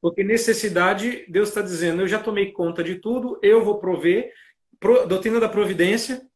[0.00, 4.32] Porque necessidade, Deus está dizendo, eu já tomei conta de tudo, eu vou prover,
[4.80, 6.26] pro, doutrina da providência,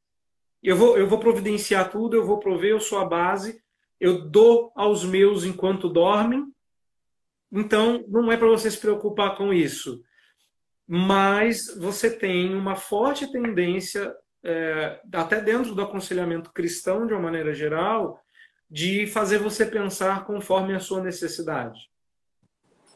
[0.63, 3.59] eu vou, eu vou providenciar tudo, eu vou prover, eu sou a base,
[3.99, 6.45] eu dou aos meus enquanto dormem,
[7.51, 10.03] então não é para você se preocupar com isso.
[10.87, 17.55] Mas você tem uma forte tendência é, até dentro do aconselhamento cristão, de uma maneira
[17.55, 18.23] geral,
[18.71, 21.89] de fazer você pensar conforme a sua necessidade.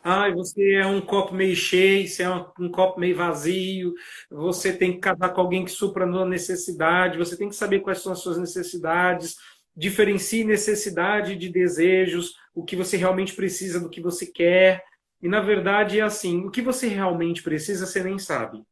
[0.03, 3.93] Ah, você é um copo meio cheio, você é um, copo meio vazio,
[4.31, 7.99] você tem que casar com alguém que supra a necessidade, você tem que saber quais
[7.99, 9.37] são as suas necessidades,
[9.77, 14.83] diferencie necessidade de desejos, o que você realmente precisa do que você quer.
[15.23, 18.63] E na verdade é assim: o que você realmente precisa, você nem sabe.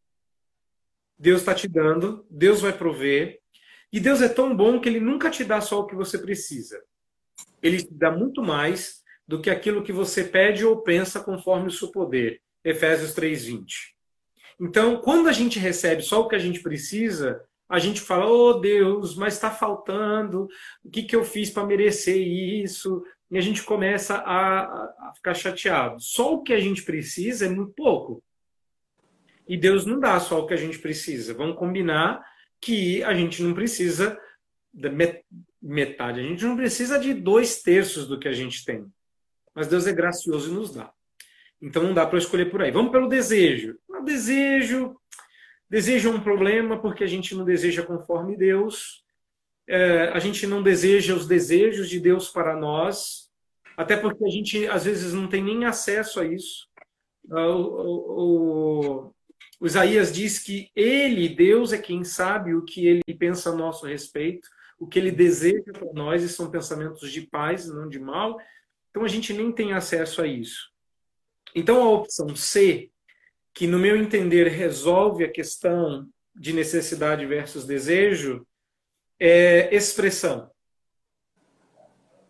[1.19, 3.39] Deus está te dando, Deus vai prover.
[3.93, 6.83] E Deus é tão bom que ele nunca te dá só o que você precisa.
[7.63, 11.71] Ele te dá muito mais do que aquilo que você pede ou pensa conforme o
[11.71, 12.41] seu poder.
[12.65, 13.95] Efésios 3:20.
[14.61, 18.55] Então, quando a gente recebe só o que a gente precisa, a gente fala: "Oh,
[18.55, 20.49] Deus, mas está faltando.
[20.83, 24.63] O que que eu fiz para merecer isso?" E a gente começa a,
[25.09, 26.01] a ficar chateado.
[26.01, 28.23] Só o que a gente precisa é muito pouco.
[29.47, 31.35] E Deus não dá só o que a gente precisa.
[31.35, 32.23] Vamos combinar
[32.61, 34.19] que a gente não precisa
[35.61, 38.87] metade, a gente não precisa de dois terços do que a gente tem.
[39.55, 40.93] Mas Deus é gracioso e nos dá.
[41.61, 42.71] Então não dá para escolher por aí.
[42.71, 43.77] Vamos pelo desejo.
[43.89, 44.97] O desejo,
[45.69, 49.05] desejo é um problema porque a gente não deseja conforme Deus.
[49.67, 53.31] É, a gente não deseja os desejos de Deus para nós,
[53.77, 56.67] até porque a gente às vezes não tem nem acesso a isso.
[57.31, 59.15] Ah, o, o,
[59.61, 63.87] o Isaías diz que ele, Deus, é quem sabe o que ele pensa a nosso
[63.87, 68.39] respeito, o que ele deseja para nós, e são pensamentos de paz, não de mal.
[68.91, 70.71] Então a gente nem tem acesso a isso.
[71.55, 72.91] Então a opção C,
[73.53, 78.47] que no meu entender resolve a questão de necessidade versus desejo,
[79.19, 80.51] é expressão.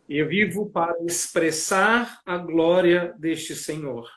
[0.09, 4.11] Eu vivo para expressar a glória deste Senhor.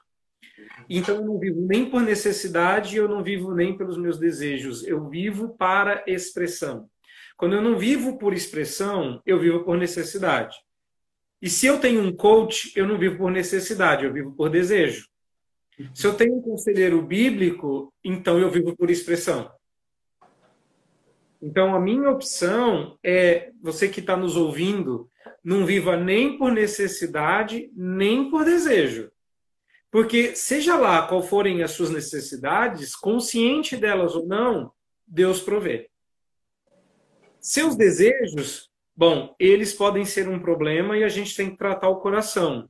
[0.90, 4.86] Então eu não vivo nem por necessidade, eu não vivo nem pelos meus desejos.
[4.86, 6.90] Eu vivo para expressão.
[7.42, 10.56] Quando eu não vivo por expressão, eu vivo por necessidade.
[11.42, 15.08] E se eu tenho um coach, eu não vivo por necessidade, eu vivo por desejo.
[15.92, 19.52] Se eu tenho um conselheiro bíblico, então eu vivo por expressão.
[21.42, 25.10] Então a minha opção é você que está nos ouvindo,
[25.44, 29.12] não viva nem por necessidade, nem por desejo.
[29.90, 34.72] Porque, seja lá qual forem as suas necessidades, consciente delas ou não,
[35.08, 35.91] Deus provê.
[37.42, 42.00] Seus desejos, bom, eles podem ser um problema e a gente tem que tratar o
[42.00, 42.70] coração.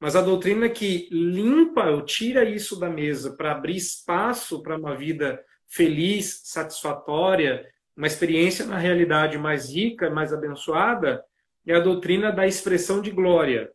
[0.00, 4.96] Mas a doutrina que limpa ou tira isso da mesa para abrir espaço para uma
[4.96, 7.64] vida feliz, satisfatória,
[7.96, 11.22] uma experiência na realidade mais rica, mais abençoada,
[11.64, 13.70] é a doutrina da expressão de glória.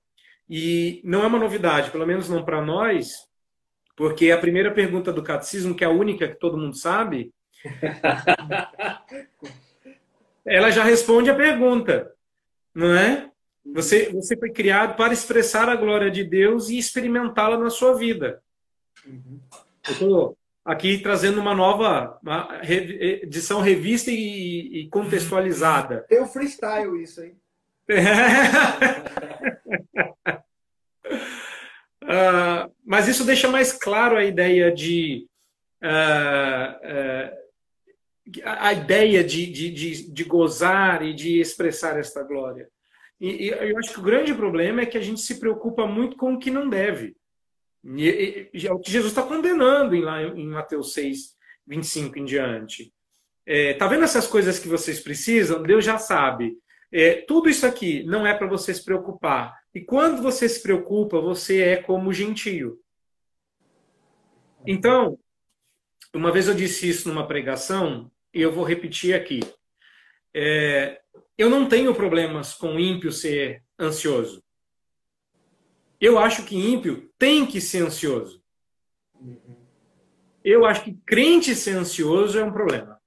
[0.50, 3.26] E não é uma novidade, pelo menos não para nós,
[3.96, 7.32] porque a primeira pergunta do catecismo, que é a única que todo mundo sabe,
[10.48, 12.12] ela já responde a pergunta,
[12.74, 13.30] não é?
[13.74, 18.42] Você, você foi criado para expressar a glória de Deus e experimentá-la na sua vida.
[19.06, 26.06] Eu estou aqui trazendo uma nova uma edição revista e, e contextualizada.
[26.08, 27.36] Tem o freestyle isso, hein?
[32.04, 35.28] uh, mas isso deixa mais claro a ideia de
[35.84, 35.88] uh,
[37.34, 37.47] uh,
[38.44, 42.70] a ideia de, de, de, de, gozar e de expressar esta glória.
[43.20, 46.18] E, e, eu acho que o grande problema é que a gente se preocupa muito
[46.18, 47.16] com o que não deve.
[47.84, 51.36] E, e, é o que Jesus está condenando em, lá em Mateus 6,
[51.66, 52.94] 25 em diante.
[53.46, 55.64] É, tá vendo essas coisas que vocês precisam?
[55.64, 56.58] Deus já sabe.
[56.92, 59.56] É, tudo isso aqui não é para você se preocupar.
[59.74, 62.80] E quando você se preocupa, você é como gentio.
[64.66, 65.18] Então,
[66.14, 69.40] uma vez eu disse isso numa pregação, e eu vou repetir aqui.
[70.34, 71.02] É,
[71.38, 74.44] eu não tenho problemas com ímpio ser ansioso.
[76.00, 78.44] Eu acho que ímpio tem que ser ansioso.
[80.44, 83.02] Eu acho que crente ser ansioso é um problema.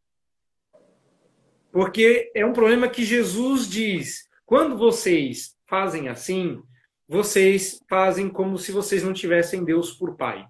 [1.72, 6.62] Porque é um problema que Jesus diz: quando vocês fazem assim,
[7.08, 10.46] vocês fazem como se vocês não tivessem Deus por Pai.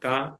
[0.00, 0.38] Tá?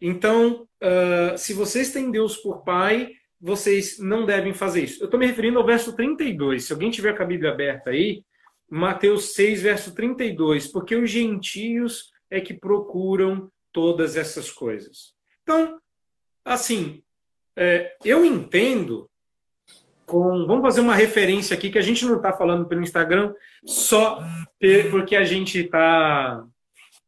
[0.00, 5.02] Então, uh, se vocês têm Deus por Pai, vocês não devem fazer isso.
[5.02, 6.64] Eu estou me referindo ao verso 32.
[6.64, 8.24] Se alguém tiver com a Bíblia aberta aí,
[8.70, 10.68] Mateus 6, verso 32.
[10.68, 15.14] Porque os gentios é que procuram todas essas coisas.
[15.42, 15.78] Então,
[16.44, 17.02] assim,
[17.56, 19.10] é, eu entendo
[20.06, 20.46] com.
[20.46, 24.20] Vamos fazer uma referência aqui que a gente não está falando pelo Instagram só
[24.90, 26.44] porque a gente está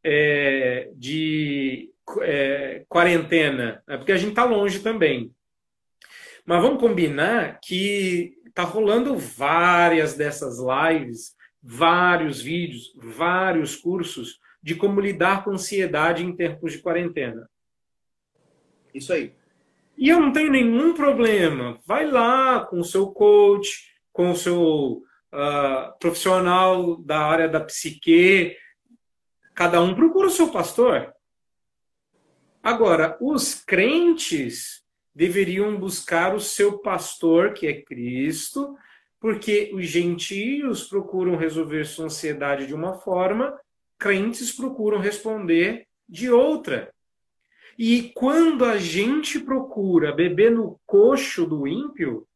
[0.03, 5.31] é, de é, quarentena, é porque a gente está longe também.
[6.45, 15.01] Mas vamos combinar que tá rolando várias dessas lives, vários vídeos, vários cursos de como
[15.01, 17.49] lidar com ansiedade em tempos de quarentena.
[18.93, 19.33] Isso aí.
[19.97, 21.79] E eu não tenho nenhum problema.
[21.85, 28.55] Vai lá com o seu coach, com o seu uh, profissional da área da psique.
[29.53, 31.13] Cada um procura o seu pastor.
[32.61, 38.77] Agora, os crentes deveriam buscar o seu pastor, que é Cristo,
[39.19, 43.57] porque os gentios procuram resolver sua ansiedade de uma forma,
[43.97, 46.93] crentes procuram responder de outra.
[47.77, 52.27] E quando a gente procura beber no coxo do ímpio,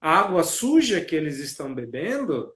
[0.00, 2.52] a água suja que eles estão bebendo,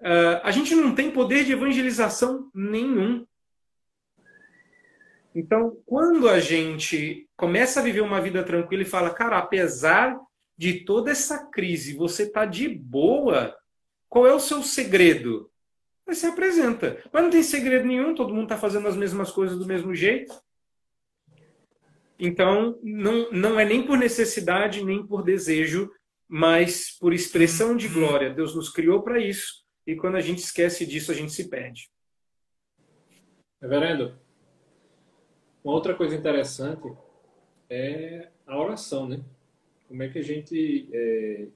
[0.00, 3.26] uh, a gente não tem poder de evangelização nenhum.
[5.34, 10.18] Então, quando a gente começa a viver uma vida tranquila e fala, cara, apesar
[10.56, 13.56] de toda essa crise, você está de boa,
[14.08, 15.50] qual é o seu segredo?
[16.04, 17.02] Você apresenta.
[17.12, 20.34] Mas não tem segredo nenhum, todo mundo está fazendo as mesmas coisas do mesmo jeito.
[22.18, 25.90] Então, não, não é nem por necessidade, nem por desejo,
[26.28, 28.34] mas por expressão de glória.
[28.34, 29.64] Deus nos criou para isso.
[29.86, 31.88] E quando a gente esquece disso, a gente se perde.
[33.62, 34.18] Reverendo,
[35.62, 36.92] uma outra coisa interessante
[37.68, 39.20] é a oração, né?
[39.88, 41.46] Como é que a gente é,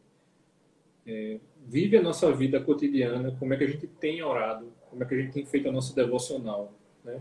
[1.06, 5.06] é, vive a nossa vida cotidiana, como é que a gente tem orado, como é
[5.06, 6.72] que a gente tem feito a nossa devocional,
[7.04, 7.20] né?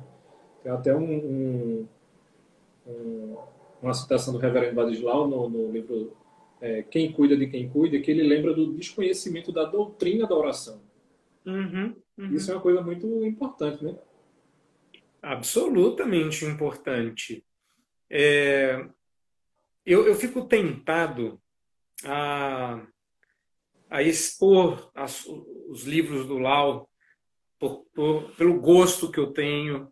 [0.63, 1.88] Tem até um, um
[2.88, 3.38] um,
[3.82, 6.13] uma citação do reverendo Vadislau no, no livro
[6.62, 10.80] é, Quem Cuida de Quem Cuida, que ele lembra do desconhecimento da doutrina da oração.
[11.46, 12.34] Uhum, uhum.
[12.34, 13.96] Isso é uma coisa muito importante, né?
[15.24, 17.46] Absolutamente importante.
[18.10, 18.86] É,
[19.86, 21.42] eu, eu fico tentado
[22.04, 22.86] a,
[23.90, 25.26] a expor as,
[25.70, 26.90] os livros do Lau
[27.58, 29.90] por, por, pelo gosto que eu tenho,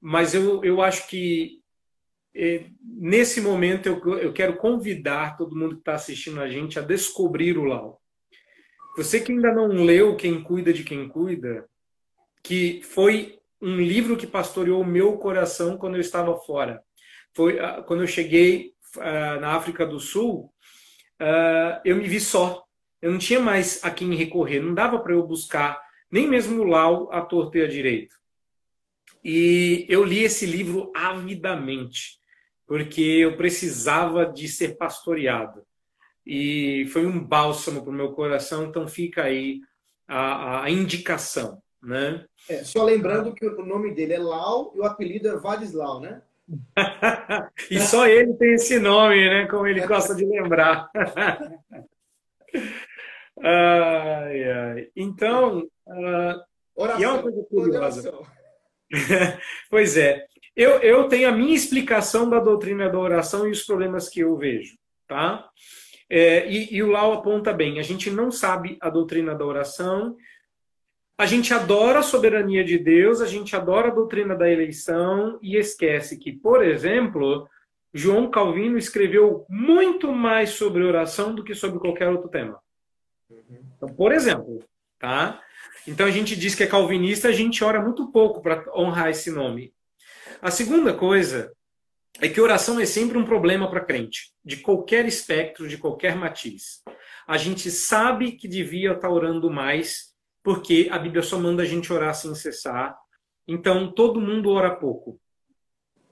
[0.00, 1.62] mas eu, eu acho que
[2.82, 7.58] nesse momento eu, eu quero convidar todo mundo que está assistindo a gente a descobrir
[7.58, 8.00] o Lau.
[8.96, 11.68] Você que ainda não leu Quem Cuida de Quem Cuida,
[12.42, 16.82] que foi um livro que pastoreou o meu coração quando eu estava fora.
[17.34, 20.52] Foi uh, quando eu cheguei uh, na África do Sul,
[21.20, 22.62] uh, eu me vi só.
[23.00, 24.60] Eu não tinha mais a quem recorrer.
[24.60, 28.14] Não dava para eu buscar nem mesmo o Lau a torto e a direito.
[29.24, 32.18] E eu li esse livro avidamente
[32.66, 35.62] porque eu precisava de ser pastoreado.
[36.26, 39.60] E foi um bálsamo para o meu coração, então fica aí
[40.06, 41.62] a, a indicação.
[41.84, 42.24] Né?
[42.48, 46.22] É, só lembrando que o nome dele é Lau e o apelido é Vadislau, né?
[47.70, 49.46] e só ele tem esse nome, né?
[49.46, 50.90] Como ele gosta de lembrar.
[53.42, 54.88] ai, ai.
[54.96, 56.42] Então, uh,
[56.74, 58.12] oração, e é uma coisa curiosa.
[59.70, 60.26] pois é.
[60.56, 64.36] Eu, eu tenho a minha explicação da doutrina da oração e os problemas que eu
[64.36, 64.76] vejo,
[65.08, 65.48] tá?
[66.08, 70.16] É, e, e o Lau aponta bem, a gente não sabe a doutrina da oração,
[71.16, 75.56] a gente adora a soberania de Deus, a gente adora a doutrina da eleição e
[75.56, 77.48] esquece que, por exemplo,
[77.92, 82.58] João Calvino escreveu muito mais sobre oração do que sobre qualquer outro tema.
[83.76, 84.64] Então, por exemplo,
[84.98, 85.40] tá?
[85.86, 89.30] Então a gente diz que é calvinista, a gente ora muito pouco para honrar esse
[89.30, 89.72] nome.
[90.42, 91.52] A segunda coisa
[92.20, 96.82] é que oração é sempre um problema para crente, de qualquer espectro, de qualquer matiz.
[97.26, 100.13] A gente sabe que devia estar orando mais,
[100.44, 102.94] porque a Bíblia só manda a gente orar sem cessar.
[103.48, 105.18] Então, todo mundo ora pouco.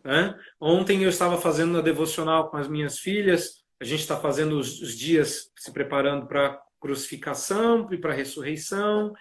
[0.03, 0.35] Né?
[0.59, 4.81] Ontem eu estava fazendo uma devocional com as minhas filhas, a gente está fazendo os,
[4.81, 9.13] os dias se preparando para crucificação e para ressurreição.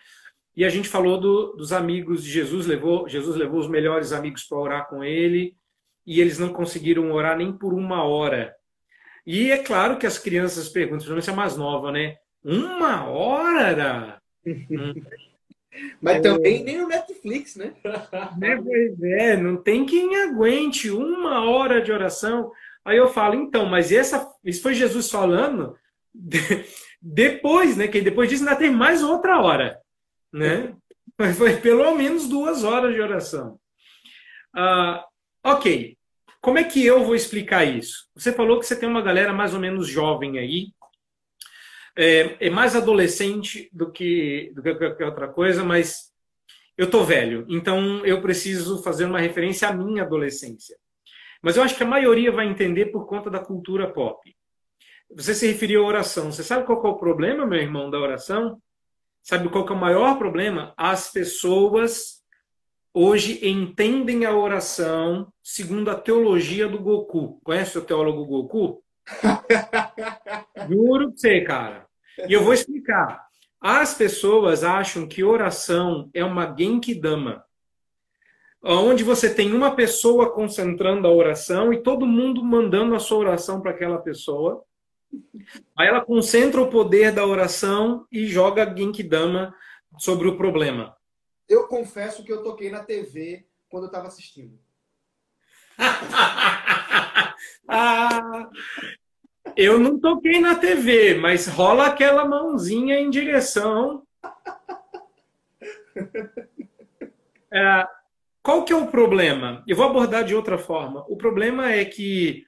[0.56, 4.44] E a gente falou do, dos amigos de Jesus, levou, Jesus levou os melhores amigos
[4.44, 5.56] para orar com ele,
[6.06, 8.56] e eles não conseguiram orar nem por uma hora.
[9.26, 12.16] E é claro que as crianças perguntam, principalmente a mais nova, né?
[12.44, 14.21] Uma hora?
[16.02, 17.74] Mas é, também nem no Netflix, né?
[18.38, 18.62] né?
[18.62, 22.52] Pois é, não tem quem aguente uma hora de oração.
[22.84, 25.78] Aí eu falo, então, mas essa, isso foi Jesus falando
[27.02, 27.88] depois, né?
[27.88, 29.82] Que depois disso ainda tem mais outra hora
[30.32, 30.76] né?
[31.18, 33.60] Mas foi pelo menos duas horas de oração.
[34.56, 35.06] Ah,
[35.44, 35.98] ok.
[36.40, 38.08] Como é que eu vou explicar isso?
[38.16, 40.72] Você falou que você tem uma galera mais ou menos jovem aí,
[41.98, 46.12] é, é mais adolescente do que, do que qualquer outra coisa, mas
[46.78, 50.76] eu tô velho, então eu preciso fazer uma referência à minha adolescência.
[51.42, 54.36] Mas eu acho que a maioria vai entender por conta da cultura pop.
[55.14, 56.32] você se referiu à oração.
[56.32, 58.62] Você sabe qual é o problema, meu irmão, da oração?
[59.22, 60.74] Sabe qual é o maior problema?
[60.78, 62.24] As pessoas
[62.94, 67.40] hoje entendem a oração segundo a teologia do Goku.
[67.44, 68.84] Conhece o teólogo Goku?
[70.68, 71.88] Juro pra você, cara.
[72.28, 73.28] E eu vou explicar.
[73.60, 77.46] As pessoas acham que oração é uma Genkidama,
[78.64, 83.62] onde você tem uma pessoa concentrando a oração e todo mundo mandando a sua oração
[83.62, 84.64] para aquela pessoa.
[85.78, 89.54] Aí ela concentra o poder da oração e joga Genkidama
[90.00, 90.96] sobre o problema.
[91.48, 94.58] Eu confesso que eu toquei na TV quando eu estava assistindo.
[97.68, 98.50] ah,
[99.56, 104.04] eu não toquei na TV, mas rola aquela mãozinha em direção.
[107.54, 107.86] É,
[108.42, 109.64] qual que é o problema?
[109.68, 111.06] Eu vou abordar de outra forma.
[111.10, 112.46] O problema é que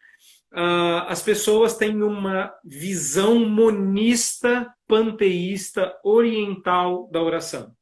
[0.54, 7.76] uh, as pessoas têm uma visão monista, panteísta, oriental da oração.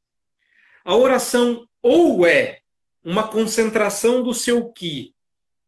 [0.84, 2.58] A oração ou é
[3.04, 5.11] uma concentração do seu ki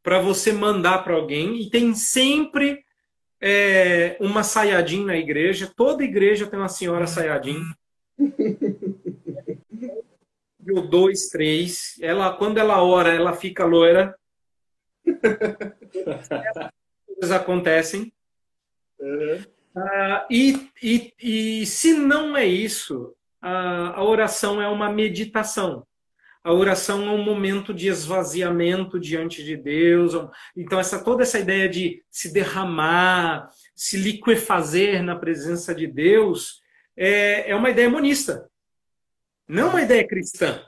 [0.05, 2.85] para você mandar para alguém, e tem sempre
[3.41, 5.73] é, uma saiadinha na igreja.
[5.75, 7.75] Toda igreja tem uma senhora saiadinha.
[10.73, 11.99] o dois, três.
[12.03, 14.15] Ela, quando ela ora, ela fica loira.
[17.07, 18.13] Coisas acontecem.
[19.01, 19.43] Uhum.
[19.75, 25.87] Uh, e, e, e se não é isso, a, a oração é uma meditação.
[26.45, 30.13] A oração é um momento de esvaziamento diante de Deus.
[30.55, 36.61] Então, essa, toda essa ideia de se derramar, se liquefazer na presença de Deus,
[36.95, 38.47] é, é uma ideia monista.
[39.49, 40.63] Não uma ideia cristã.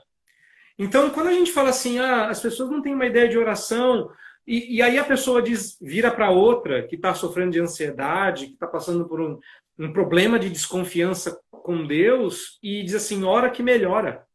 [0.79, 4.09] Então, quando a gente fala assim, ah, as pessoas não têm uma ideia de oração,
[4.47, 8.53] e, e aí a pessoa diz, vira para outra que está sofrendo de ansiedade, que
[8.53, 9.39] está passando por um,
[9.77, 14.26] um problema de desconfiança com Deus, e diz assim, ora que melhora.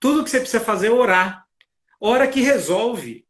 [0.00, 1.44] Tudo que você precisa fazer é orar.
[2.00, 3.26] Ora que resolve.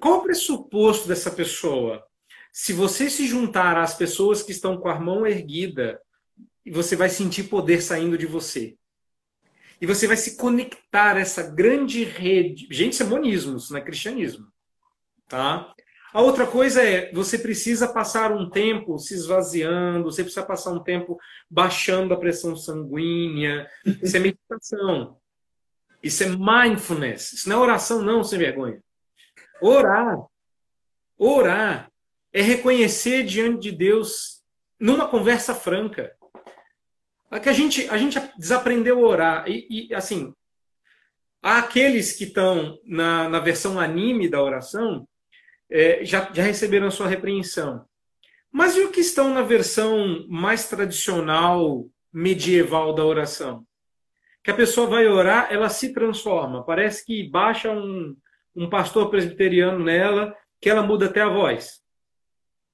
[0.00, 2.04] Qual o pressuposto dessa pessoa?
[2.52, 6.00] Se você se juntar às pessoas que estão com a mão erguida,
[6.70, 8.76] você vai sentir poder saindo de você
[9.80, 12.66] e você vai se conectar a essa grande rede.
[12.70, 14.46] Gente, isso é monismo, isso não é cristianismo.
[15.28, 15.74] Tá?
[16.12, 20.82] A outra coisa é, você precisa passar um tempo se esvaziando, você precisa passar um
[20.82, 21.18] tempo
[21.50, 23.68] baixando a pressão sanguínea.
[24.02, 25.18] Isso é meditação.
[26.02, 27.32] Isso é mindfulness.
[27.32, 28.80] Isso não é oração, não, sem vergonha.
[29.60, 30.18] Orar.
[31.18, 31.90] Orar
[32.32, 34.42] é reconhecer diante de Deus
[34.78, 36.14] numa conversa franca.
[37.30, 39.48] É que a gente, a gente desaprendeu a orar.
[39.48, 40.32] E, e assim,
[41.42, 45.08] há aqueles que estão na, na versão anime da oração,
[45.70, 47.84] é, já, já receberam a sua repreensão.
[48.52, 53.66] Mas e o que estão na versão mais tradicional, medieval da oração?
[54.46, 56.62] Que a pessoa vai orar, ela se transforma.
[56.62, 58.16] Parece que baixa um,
[58.54, 61.80] um pastor presbiteriano nela, que ela muda até a voz.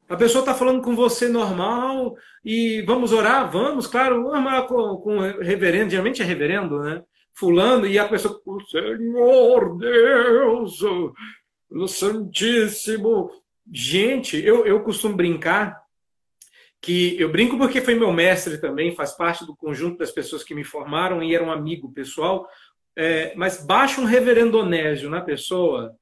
[0.06, 2.14] A pessoa está falando com você normal
[2.44, 3.50] e vamos orar?
[3.50, 7.02] Vamos, claro, vamos com, com reverendo, geralmente é reverendo, né?
[7.32, 10.78] Fulano, e a pessoa, o Senhor Deus,
[11.70, 13.30] o Santíssimo.
[13.72, 15.81] Gente, eu, eu costumo brincar
[16.82, 20.54] que eu brinco porque foi meu mestre também, faz parte do conjunto das pessoas que
[20.54, 22.46] me formaram e era um amigo pessoal.
[22.96, 25.96] É, mas baixa um reverendo onésio na pessoa,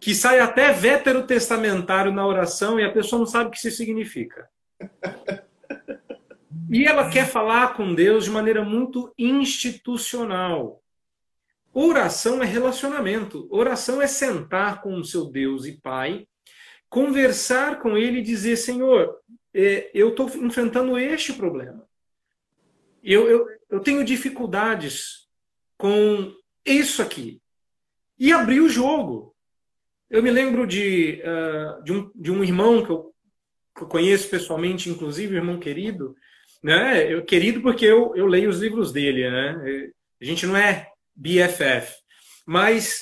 [0.00, 4.48] que sai até veterotestamentário na oração e a pessoa não sabe o que isso significa.
[6.70, 10.82] E ela quer falar com Deus de maneira muito institucional.
[11.72, 13.48] Oração é relacionamento.
[13.50, 16.26] Oração é sentar com o seu Deus e Pai,
[16.88, 19.16] conversar com Ele e dizer: Senhor,
[19.54, 21.86] é, eu estou enfrentando este problema.
[23.02, 25.28] Eu, eu, eu tenho dificuldades
[25.76, 26.34] com
[26.64, 27.40] isso aqui.
[28.18, 29.34] E abrir o jogo.
[30.10, 33.14] Eu me lembro de, uh, de, um, de um irmão que eu,
[33.76, 36.16] que eu conheço pessoalmente, inclusive, irmão querido,
[36.62, 37.12] né?
[37.12, 39.90] Eu, querido porque eu, eu leio os livros dele, né?
[40.20, 41.94] A gente não é BFF,
[42.46, 43.00] mas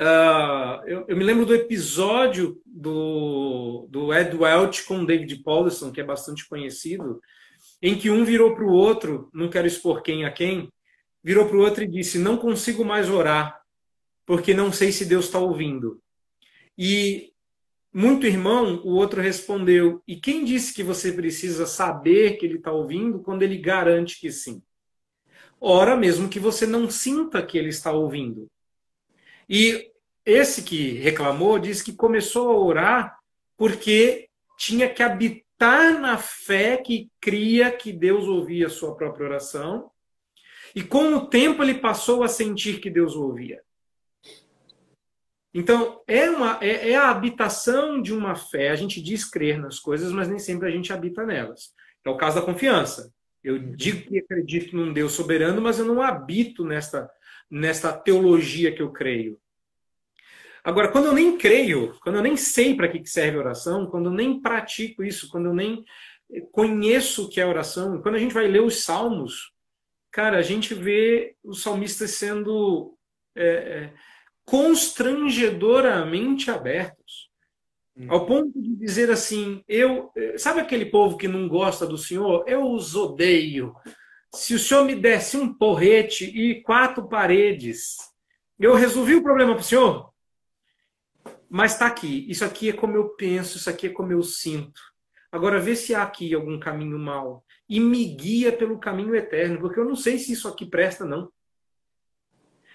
[0.00, 6.00] uh, eu, eu, me lembro do episódio do, do Ed Welch com David Paulson, que
[6.00, 7.20] é bastante conhecido,
[7.82, 10.72] em que um virou para o outro, não quero expor quem a quem,
[11.22, 13.60] virou para o outro e disse: Não consigo mais orar
[14.26, 16.02] porque não sei se Deus está ouvindo.
[16.76, 17.32] E
[17.94, 22.72] muito irmão, o outro respondeu: E quem disse que você precisa saber que ele está
[22.72, 24.60] ouvindo quando ele garante que sim?
[25.58, 28.50] Ora, mesmo que você não sinta que ele está ouvindo.
[29.48, 29.90] E
[30.24, 33.18] esse que reclamou disse que começou a orar
[33.56, 34.28] porque
[34.58, 39.90] tinha que habitar na fé que cria que Deus ouvia a sua própria oração.
[40.74, 43.62] E com o tempo ele passou a sentir que Deus ouvia.
[45.54, 48.68] Então, é, uma, é, é, a habitação de uma fé.
[48.68, 51.72] A gente diz crer nas coisas, mas nem sempre a gente habita nelas.
[52.04, 53.10] É o caso da confiança.
[53.42, 57.10] Eu digo que acredito num Deus soberano, mas eu não habito nesta,
[57.50, 59.38] nesta teologia que eu creio.
[60.62, 64.06] Agora, quando eu nem creio, quando eu nem sei para que serve a oração, quando
[64.06, 65.84] eu nem pratico isso, quando eu nem
[66.50, 69.52] conheço o que é oração, quando a gente vai ler os salmos,
[70.10, 72.94] cara, a gente vê os salmistas sendo.
[73.34, 73.92] É, é,
[74.46, 77.28] constrangedoramente abertos.
[77.96, 78.06] Hum.
[78.08, 82.44] Ao ponto de dizer assim, eu, sabe aquele povo que não gosta do Senhor?
[82.46, 83.74] Eu os odeio.
[84.36, 87.96] Se o Senhor me desse um porrete e quatro paredes,
[88.58, 90.12] eu resolvi o problema para o Senhor?
[91.48, 92.26] Mas está aqui.
[92.28, 94.78] Isso aqui é como eu penso, isso aqui é como eu sinto.
[95.32, 99.80] Agora vê se há aqui algum caminho mau e me guia pelo caminho eterno, porque
[99.80, 101.32] eu não sei se isso aqui presta não.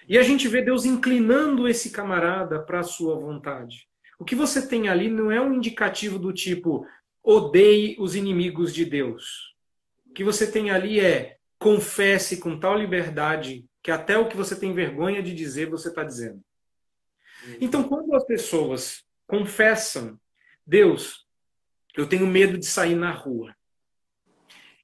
[0.08, 3.88] E a gente vê Deus inclinando esse camarada para a sua vontade.
[4.18, 6.84] O que você tem ali não é um indicativo do tipo
[7.22, 9.54] odeie os inimigos de Deus.
[10.06, 14.58] O que você tem ali é confesse com tal liberdade que até o que você
[14.58, 16.42] tem vergonha de dizer você está dizendo.
[17.60, 20.18] Então, quando as pessoas confessam,
[20.66, 21.26] Deus,
[21.96, 23.54] eu tenho medo de sair na rua.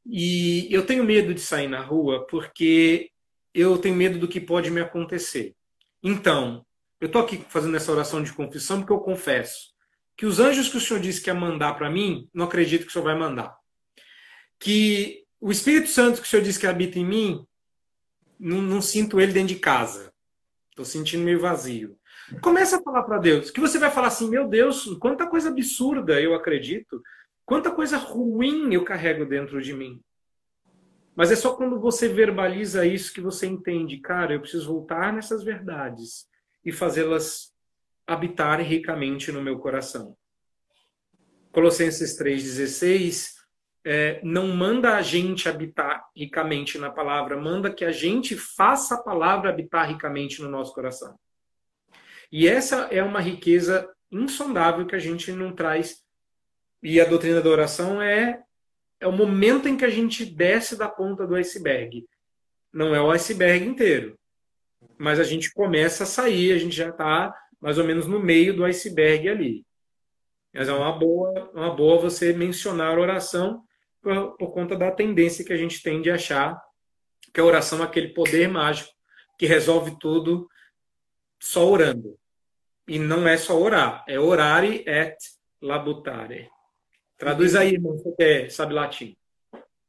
[0.05, 3.11] E eu tenho medo de sair na rua porque
[3.55, 5.55] eu tenho medo do que pode me acontecer.
[6.03, 6.65] Então,
[7.01, 9.73] eu estou aqui fazendo essa oração de confissão porque eu confesso
[10.17, 12.89] que os anjos que o Senhor disse que ia mandar para mim, não acredito que
[12.89, 13.57] o Senhor vai mandar.
[14.59, 17.47] Que o Espírito Santo que o Senhor disse que habita em mim,
[18.39, 20.13] não, não sinto ele dentro de casa.
[20.71, 21.99] Estou sentindo meio vazio.
[22.41, 23.51] Começa a falar para Deus.
[23.51, 27.03] Que você vai falar assim: meu Deus, quanta coisa absurda eu acredito,
[27.45, 30.01] quanta coisa ruim eu carrego dentro de mim.
[31.17, 35.43] Mas é só quando você verbaliza isso que você entende, cara, eu preciso voltar nessas
[35.43, 36.29] verdades
[36.65, 37.53] e fazê-las
[38.07, 40.17] habitar ricamente no meu coração.
[41.51, 43.38] Colossenses 3,16
[43.91, 49.03] é, não manda a gente habitar ricamente na palavra, manda que a gente faça a
[49.03, 51.19] palavra habitar ricamente no nosso coração.
[52.31, 56.05] E essa é uma riqueza insondável que a gente não traz.
[56.83, 58.43] E a doutrina da oração é
[59.01, 62.07] é o momento em que a gente desce da ponta do iceberg.
[62.71, 64.19] Não é o iceberg inteiro,
[64.99, 68.55] mas a gente começa a sair, a gente já está mais ou menos no meio
[68.55, 69.65] do iceberg ali.
[70.53, 73.65] Mas é uma boa, uma boa você mencionar a oração
[74.01, 76.61] por, por conta da tendência que a gente tem de achar
[77.33, 78.91] que a oração é aquele poder mágico
[79.39, 80.49] que resolve tudo
[81.41, 82.19] só orando.
[82.87, 85.17] E não é só orar, é orare et
[85.61, 86.51] labutare.
[87.17, 89.17] Traduz aí, irmão, você sabe latim.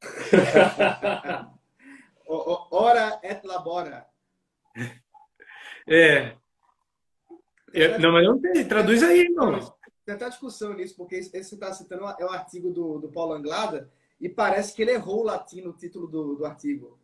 [2.71, 4.05] Ora et labora.
[5.87, 6.35] É.
[7.73, 7.97] é.
[7.97, 8.67] Não, mas não tem.
[8.67, 9.59] Traduz aí, irmão.
[10.05, 13.11] Tem até discussão nisso, porque esse que você está citando é o artigo do, do
[13.11, 16.99] Paulo Anglada e parece que ele errou o latim no título do, do artigo.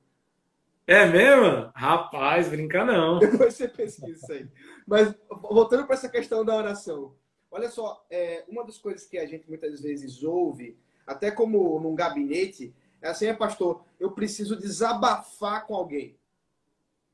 [0.88, 1.72] É mesmo?
[1.74, 3.18] Rapaz, brinca não.
[3.20, 4.48] Depois você pesquisa isso aí.
[4.86, 7.16] Mas voltando para essa questão da oração.
[7.50, 11.96] Olha só, é, uma das coisas que a gente muitas vezes ouve, até como num
[11.96, 16.18] gabinete, é assim, é pastor, eu preciso desabafar com alguém.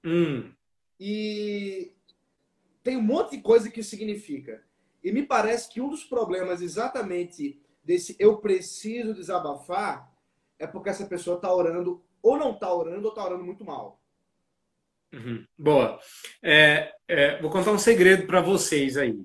[0.03, 0.51] Hum.
[0.99, 1.93] E
[2.83, 4.63] tem um monte de coisa que isso significa.
[5.03, 10.11] E me parece que um dos problemas exatamente desse eu preciso desabafar
[10.59, 13.99] é porque essa pessoa está orando, ou não está orando, ou está orando muito mal.
[15.13, 15.45] Uhum.
[15.57, 15.99] Boa.
[16.41, 19.19] É, é, vou contar um segredo para vocês aí.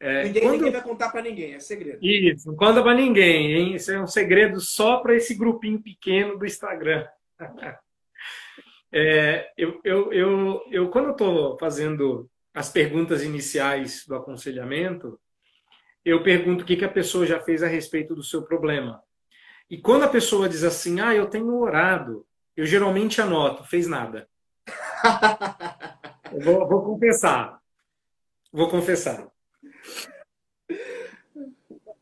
[0.00, 0.52] É, ninguém, quando...
[0.56, 1.98] ninguém, vai contar para ninguém, é segredo.
[2.02, 3.74] Isso, não conta para ninguém, hein?
[3.74, 7.06] Isso é um segredo só para esse grupinho pequeno do Instagram.
[8.92, 15.18] é, eu, eu, eu, eu, quando eu estou fazendo as perguntas iniciais do aconselhamento,
[16.04, 19.02] eu pergunto o que, que a pessoa já fez a respeito do seu problema.
[19.70, 22.26] E quando a pessoa diz assim, ah, eu tenho orado,
[22.56, 24.28] eu geralmente anoto, fez nada.
[26.42, 27.58] vou, vou confessar.
[28.52, 29.26] Vou confessar.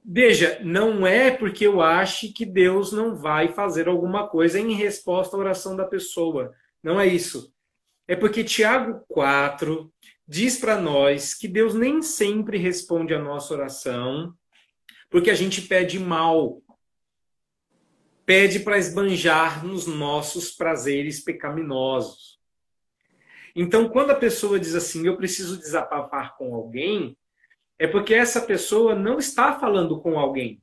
[0.04, 5.36] Veja, não é porque eu ache que Deus não vai fazer alguma coisa em resposta
[5.36, 6.52] à oração da pessoa.
[6.82, 7.54] Não é isso.
[8.06, 9.90] É porque Tiago 4
[10.32, 14.34] diz para nós que Deus nem sempre responde a nossa oração,
[15.10, 16.62] porque a gente pede mal.
[18.24, 22.40] Pede para esbanjar nos nossos prazeres pecaminosos.
[23.54, 27.14] Então, quando a pessoa diz assim, eu preciso desabafar com alguém,
[27.78, 30.62] é porque essa pessoa não está falando com alguém.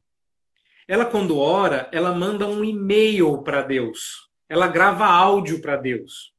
[0.87, 4.31] Ela, quando ora, ela manda um e-mail para Deus.
[4.49, 6.33] Ela grava áudio para Deus.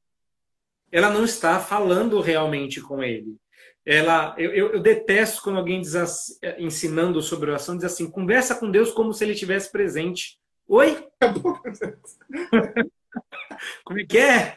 [0.92, 3.36] Ela não está falando realmente com ele.
[3.84, 8.54] Ela, eu, eu, eu detesto quando alguém diz assim, ensinando sobre oração, diz assim: conversa
[8.54, 10.38] com Deus como se ele estivesse presente.
[10.68, 11.06] Oi?
[13.84, 14.56] como é que é?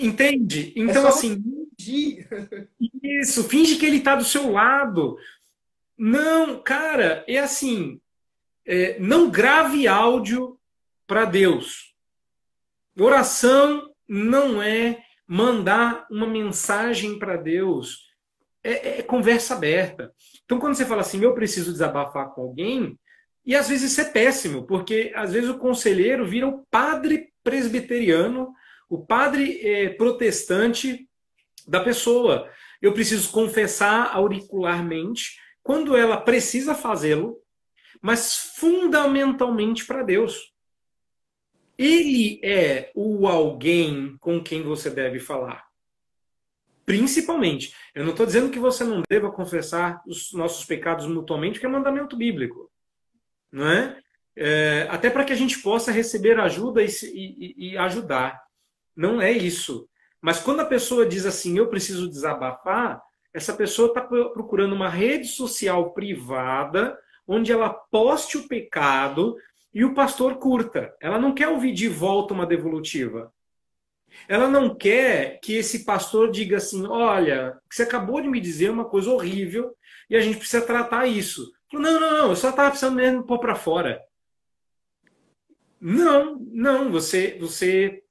[0.00, 0.72] Entende?
[0.76, 1.42] Então, é assim.
[1.78, 2.28] Fingir.
[3.02, 5.16] Isso, finge que ele está do seu lado.
[5.96, 8.00] Não, cara, é assim.
[8.66, 10.58] É, não grave áudio
[11.06, 11.94] para Deus.
[12.98, 15.02] Oração não é
[15.32, 18.10] mandar uma mensagem para Deus.
[18.64, 20.12] É, é, conversa aberta.
[20.44, 22.98] Então, quando você fala assim, eu preciso desabafar com alguém,
[23.46, 28.52] e às vezes isso é péssimo, porque às vezes o conselheiro vira o padre presbiteriano,
[28.88, 31.08] o padre é, protestante
[31.64, 32.50] da pessoa.
[32.82, 37.38] Eu preciso confessar auricularmente quando ela precisa fazê-lo,
[38.02, 40.49] mas fundamentalmente para Deus.
[41.82, 45.64] Ele é o alguém com quem você deve falar.
[46.84, 47.74] Principalmente.
[47.94, 51.68] Eu não estou dizendo que você não deva confessar os nossos pecados mutuamente, que é
[51.70, 52.70] mandamento bíblico.
[53.50, 53.98] Não é?
[54.36, 58.38] é até para que a gente possa receber ajuda e, e, e ajudar.
[58.94, 59.88] Não é isso.
[60.20, 63.00] Mas quando a pessoa diz assim, eu preciso desabafar,
[63.32, 69.34] essa pessoa está procurando uma rede social privada onde ela poste o pecado
[69.72, 70.94] e o pastor curta.
[71.00, 73.32] Ela não quer ouvir de volta uma devolutiva.
[74.28, 78.84] Ela não quer que esse pastor diga assim: olha, você acabou de me dizer uma
[78.84, 79.74] coisa horrível
[80.08, 81.52] e a gente precisa tratar isso.
[81.72, 84.02] Não, não, não, eu só estava precisando mesmo pôr para fora.
[85.80, 88.02] Não, não, você, você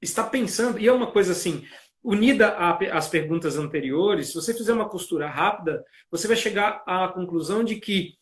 [0.00, 1.64] está pensando, e é uma coisa assim,
[2.02, 2.56] unida
[2.92, 7.76] às perguntas anteriores, se você fizer uma costura rápida, você vai chegar à conclusão de
[7.76, 8.18] que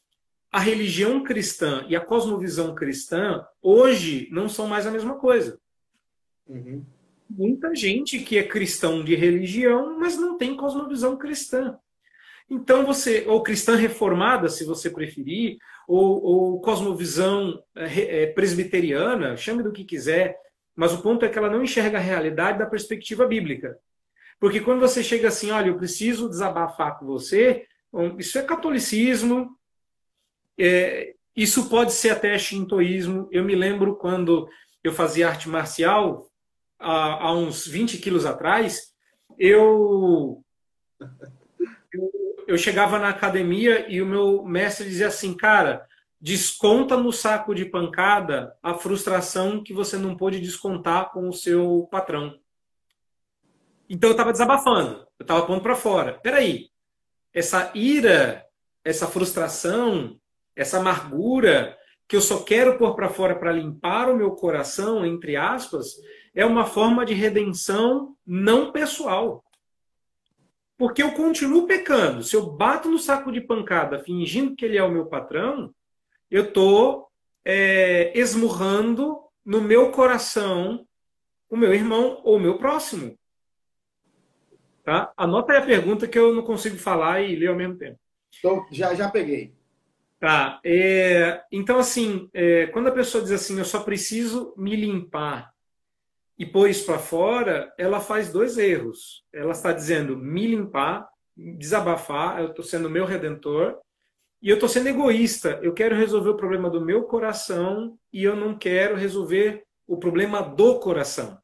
[0.50, 5.60] a religião cristã e a cosmovisão cristã hoje não são mais a mesma coisa.
[6.46, 6.84] Uhum.
[7.28, 11.78] Muita gente que é cristão de religião, mas não tem cosmovisão cristã.
[12.48, 19.62] Então você, ou cristã reformada, se você preferir, ou, ou cosmovisão é, é presbiteriana, chame
[19.62, 20.38] do que quiser,
[20.74, 23.78] mas o ponto é que ela não enxerga a realidade da perspectiva bíblica.
[24.40, 27.66] Porque quando você chega assim, olha, eu preciso desabafar com você,
[28.18, 29.57] isso é catolicismo,
[30.58, 33.28] é, isso pode ser até shintoísmo.
[33.30, 34.48] Eu me lembro quando
[34.82, 36.28] eu fazia arte marcial,
[36.78, 38.92] há, há uns 20 quilos atrás,
[39.38, 40.42] eu,
[41.92, 42.10] eu,
[42.48, 45.86] eu chegava na academia e o meu mestre dizia assim, cara,
[46.20, 51.88] desconta no saco de pancada a frustração que você não pôde descontar com o seu
[51.90, 52.38] patrão.
[53.88, 56.18] Então eu estava desabafando, eu estava pondo para fora.
[56.20, 56.68] Peraí,
[57.32, 58.44] essa ira,
[58.84, 60.18] essa frustração,
[60.58, 61.78] essa amargura
[62.08, 65.94] que eu só quero pôr para fora para limpar o meu coração, entre aspas,
[66.34, 69.44] é uma forma de redenção não pessoal.
[70.76, 72.24] Porque eu continuo pecando.
[72.24, 75.72] Se eu bato no saco de pancada fingindo que ele é o meu patrão,
[76.28, 77.08] eu estou
[77.44, 80.84] é, esmurrando no meu coração
[81.48, 83.16] o meu irmão ou o meu próximo.
[84.82, 85.12] Tá?
[85.16, 87.98] Anota aí a pergunta que eu não consigo falar e ler ao mesmo tempo.
[88.38, 89.57] Então, já, já peguei.
[90.20, 90.60] Tá.
[90.64, 95.52] É, então, assim, é, quando a pessoa diz assim, eu só preciso me limpar
[96.36, 99.24] e pôr isso para fora, ela faz dois erros.
[99.32, 103.78] Ela está dizendo me limpar, desabafar, eu estou sendo meu redentor,
[104.42, 105.58] e eu estou sendo egoísta.
[105.62, 110.42] Eu quero resolver o problema do meu coração e eu não quero resolver o problema
[110.42, 111.38] do coração.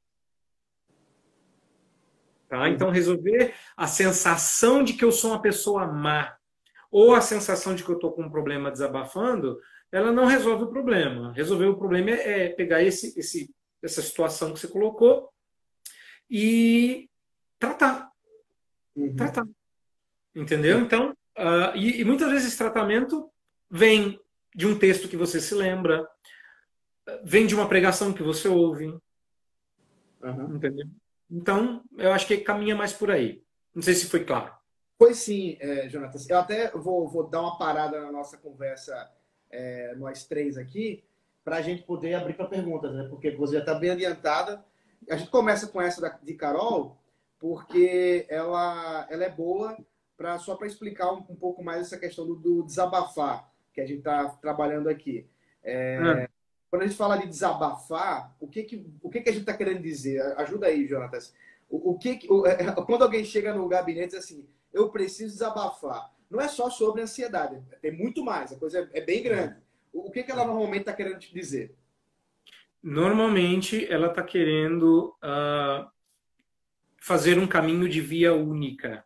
[2.49, 2.68] Tá?
[2.68, 6.37] Então, resolver a sensação de que eu sou uma pessoa má
[6.95, 9.59] ou a sensação de que eu estou com um problema desabafando,
[9.90, 11.32] ela não resolve o problema.
[11.32, 15.28] Resolver o problema é, é pegar esse, esse, essa situação que você colocou
[16.30, 17.11] e
[17.59, 18.11] tratar.
[18.95, 19.16] Uhum.
[19.16, 19.45] Tratar.
[20.34, 20.78] Entendeu?
[20.78, 23.28] Então, Uh, e, e, muitas vezes esse tratamento
[23.68, 24.20] vem
[24.55, 26.09] de um texto que você se lembra,
[27.24, 28.86] vem de uma pregação que você ouve.
[30.22, 30.57] Uhum.
[30.57, 30.86] Entendeu?
[31.28, 33.42] Então, eu acho que caminha mais por aí.
[33.74, 34.55] Não sei se foi claro.
[34.99, 36.28] Foi sim, é, Jonatas.
[36.28, 39.11] Eu até vou, vou, dar uma parada na nossa conversa,
[39.51, 41.03] é, nós três aqui,
[41.45, 43.07] para a gente poder abrir para perguntas, né?
[43.09, 44.64] Porque você já está bem adiantada.
[45.11, 46.97] A gente começa com essa da, de Carol,
[47.38, 49.76] porque ela, ela é boa
[50.16, 53.86] pra, só para explicar um, um, pouco mais essa questão do, do desabafar que a
[53.86, 55.26] gente está trabalhando aqui.
[55.62, 56.28] É, é.
[56.70, 59.57] Quando a gente fala de desabafar, o que, que, o que, que a gente está
[59.57, 60.20] querendo dizer?
[60.38, 61.34] Ajuda aí, Jonatas.
[61.68, 66.12] O, o que, o, é, quando alguém chega no gabinete diz assim, eu preciso desabafar,
[66.29, 69.57] não é só sobre ansiedade, tem muito mais, a coisa é, bem grande.
[69.93, 71.75] O que, que ela normalmente está querendo te dizer?
[72.83, 75.89] Normalmente ela está querendo uh,
[77.01, 79.05] fazer um caminho de via única.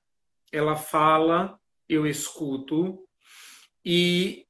[0.50, 3.06] Ela fala, eu escuto,
[3.84, 4.46] e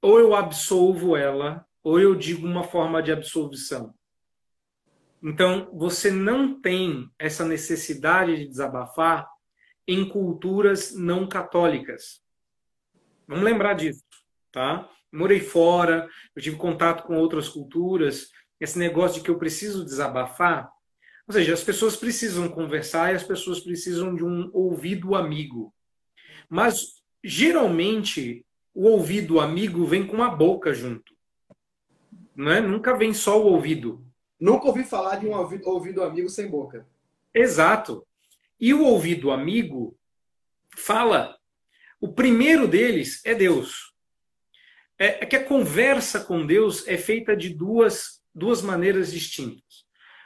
[0.00, 3.94] ou eu absolvo ela, ou eu digo uma forma de absolvição.
[5.22, 9.33] Então, você não tem essa necessidade de desabafar
[9.86, 12.22] em culturas não católicas.
[13.26, 14.02] Vamos lembrar disso,
[14.52, 14.88] tá?
[15.12, 18.30] Morei fora, eu tive contato com outras culturas,
[18.60, 20.70] esse negócio de que eu preciso desabafar,
[21.26, 25.72] ou seja, as pessoas precisam conversar e as pessoas precisam de um ouvido amigo.
[26.48, 31.14] Mas geralmente o ouvido amigo vem com a boca junto.
[32.36, 32.60] Não é?
[32.60, 34.04] Nunca vem só o ouvido.
[34.38, 36.86] Nunca ouvi falar de um ouvido, ouvido amigo sem boca.
[37.32, 38.06] Exato.
[38.64, 39.94] E o ouvido amigo
[40.74, 41.36] fala.
[42.00, 43.92] O primeiro deles é Deus.
[44.98, 49.84] É, é que a conversa com Deus é feita de duas, duas maneiras distintas.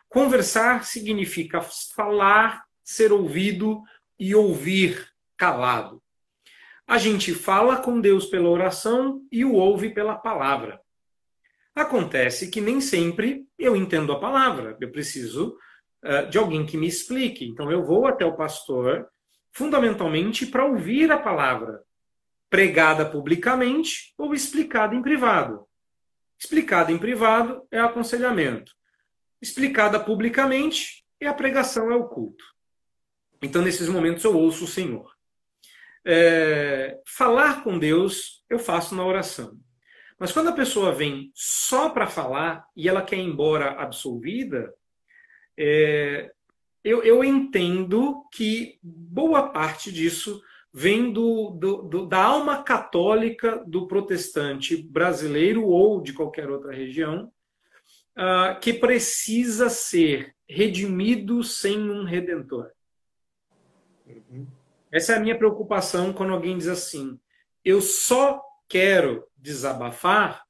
[0.08, 3.82] Conversar significa falar, ser ouvido
[4.16, 6.00] e ouvir calado.
[6.86, 10.80] A gente fala com Deus pela oração e o ouve pela palavra.
[11.74, 14.76] Acontece que nem sempre eu entendo a palavra.
[14.80, 15.58] Eu preciso
[16.30, 17.44] de alguém que me explique.
[17.44, 19.08] Então eu vou até o pastor,
[19.52, 21.82] fundamentalmente para ouvir a palavra,
[22.48, 25.66] pregada publicamente ou explicada em privado.
[26.38, 28.72] Explicada em privado é aconselhamento.
[29.42, 32.44] Explicada publicamente é a pregação, é o culto.
[33.42, 35.12] Então, nesses momentos, eu ouço o Senhor.
[36.04, 39.58] É, falar com Deus eu faço na oração.
[40.18, 44.72] Mas quando a pessoa vem só para falar e ela quer ir embora absolvida,
[45.58, 46.32] é,
[46.84, 50.40] eu, eu, entendo que boa parte disso
[50.72, 57.32] vem do, do, do, da alma católica do protestante brasileiro ou de qualquer outra região,
[58.16, 62.70] uh, que precisa ser redimido sem um redentor.
[64.06, 64.46] Uhum.
[64.92, 67.18] Essa é a minha preocupação quando alguém diz assim:
[67.64, 70.44] eu só quero desabafar,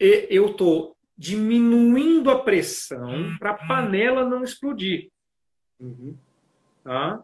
[0.00, 3.38] e eu estou diminuindo a pressão uhum.
[3.38, 5.10] para a panela não explodir.
[5.78, 6.16] Uhum.
[6.82, 7.14] Tá?
[7.14, 7.22] Uhum.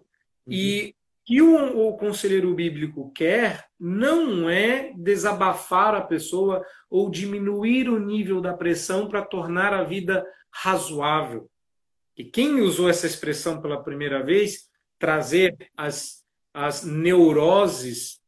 [0.49, 7.99] E que o, o, conselheiro bíblico quer não é desabafar a pessoa ou diminuir o
[7.99, 11.49] nível da pressão para tornar a vida razoável.
[12.17, 14.69] E quem usou essa expressão pela primeira vez,
[14.99, 16.21] trazer as
[16.53, 18.21] as neuroses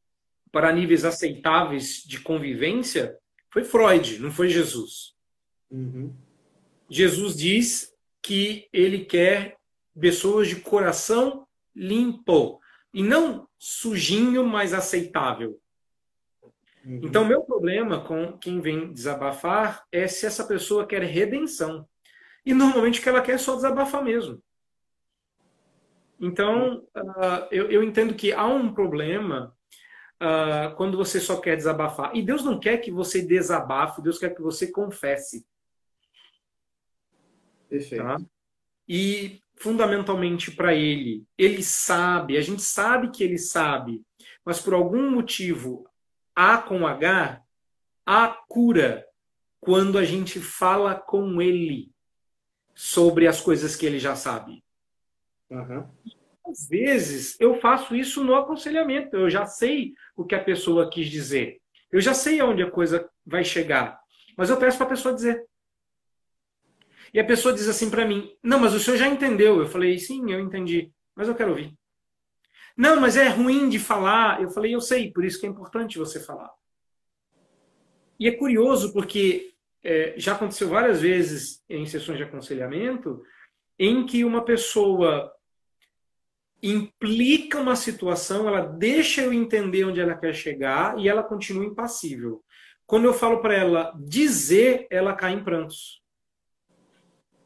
[0.50, 3.16] para níveis aceitáveis de convivência
[3.50, 5.11] foi Freud, não foi Jesus.
[5.72, 6.12] Uhum.
[6.88, 9.56] Jesus diz que ele quer
[9.98, 12.60] pessoas de coração limpo
[12.92, 15.58] e não sujinho, mas aceitável.
[16.84, 17.00] Uhum.
[17.02, 21.88] Então, meu problema com quem vem desabafar é se essa pessoa quer redenção.
[22.44, 24.42] E normalmente o que ela quer é só desabafar mesmo.
[26.20, 29.56] Então, uh, eu, eu, entendo que há um problema
[30.22, 32.14] uh, quando você só quer desabafar.
[32.14, 35.44] E Deus não quer que você desabafe, Deus quer que você confesse.
[37.72, 38.04] Perfeito.
[38.04, 38.18] Tá?
[38.86, 44.02] E, fundamentalmente, para Ele, Ele sabe, a gente sabe que Ele sabe,
[44.44, 45.88] mas por algum motivo,
[46.36, 47.42] A com H,
[48.04, 49.06] há cura
[49.58, 51.90] quando a gente fala com Ele
[52.74, 54.62] sobre as coisas que Ele já sabe.
[55.48, 55.88] Uhum.
[56.46, 61.08] Às vezes eu faço isso no aconselhamento, eu já sei o que a pessoa quis
[61.08, 63.98] dizer, eu já sei aonde a coisa vai chegar,
[64.36, 65.46] mas eu peço para a pessoa dizer.
[67.12, 69.60] E a pessoa diz assim para mim: Não, mas o senhor já entendeu.
[69.60, 71.74] Eu falei: Sim, eu entendi, mas eu quero ouvir.
[72.76, 74.40] Não, mas é ruim de falar.
[74.42, 76.50] Eu falei: Eu sei, por isso que é importante você falar.
[78.18, 79.52] E é curioso porque
[79.82, 83.22] é, já aconteceu várias vezes em sessões de aconselhamento
[83.78, 85.32] em que uma pessoa
[86.62, 92.44] implica uma situação, ela deixa eu entender onde ela quer chegar e ela continua impassível.
[92.86, 96.01] Quando eu falo para ela dizer, ela cai em prantos.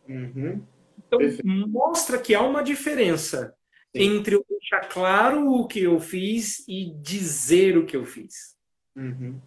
[0.08, 0.62] Uhum.
[0.98, 1.46] Então, Perfeito.
[1.46, 3.54] mostra que há uma diferença
[3.94, 4.02] Sim.
[4.02, 8.56] entre eu deixar claro o que eu fiz e dizer o que eu fiz.
[8.94, 9.40] Uhum.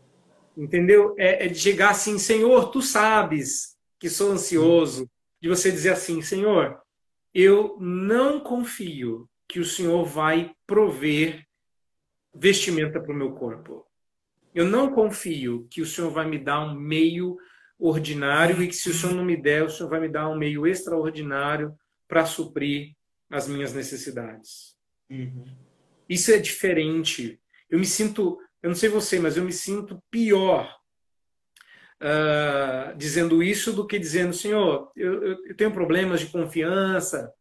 [0.56, 1.16] Entendeu?
[1.18, 5.10] É, é, de chegar assim, Senhor, tu sabes que sou ansioso.
[5.42, 6.82] De você dizer assim, Senhor,
[7.34, 11.46] eu não confio que o Senhor vai prover
[12.34, 13.86] vestimenta para o meu corpo.
[14.54, 17.38] Eu não confio que o Senhor vai me dar um meio
[17.80, 20.38] ordinário e que se o Senhor não me der, o Senhor vai me dar um
[20.38, 21.74] meio extraordinário
[22.08, 22.96] para suprir
[23.30, 24.76] as minhas necessidades.
[25.10, 25.46] Uhum.
[26.10, 27.40] Isso é diferente.
[27.70, 30.76] Eu me sinto, eu não sei você, mas eu me sinto pior
[32.02, 37.34] uh, dizendo isso do que dizendo, Senhor, eu, eu tenho problemas de confiança.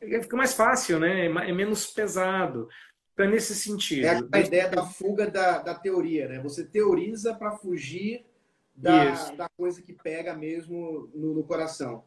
[0.00, 1.26] Fica mais fácil, né?
[1.26, 2.68] É menos pesado.
[3.12, 4.06] Então, é nesse sentido.
[4.06, 6.40] É a ideia da fuga da, da teoria, né?
[6.40, 8.26] Você teoriza para fugir
[8.74, 12.04] da, da coisa que pega mesmo no, no coração.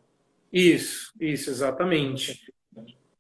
[0.52, 2.54] Isso, isso, exatamente.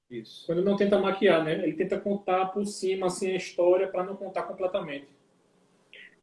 [0.10, 0.45] Isso.
[0.45, 1.54] Quando não tenta maquiar, né?
[1.54, 5.08] Ele tenta contar por cima assim, a história para não contar completamente.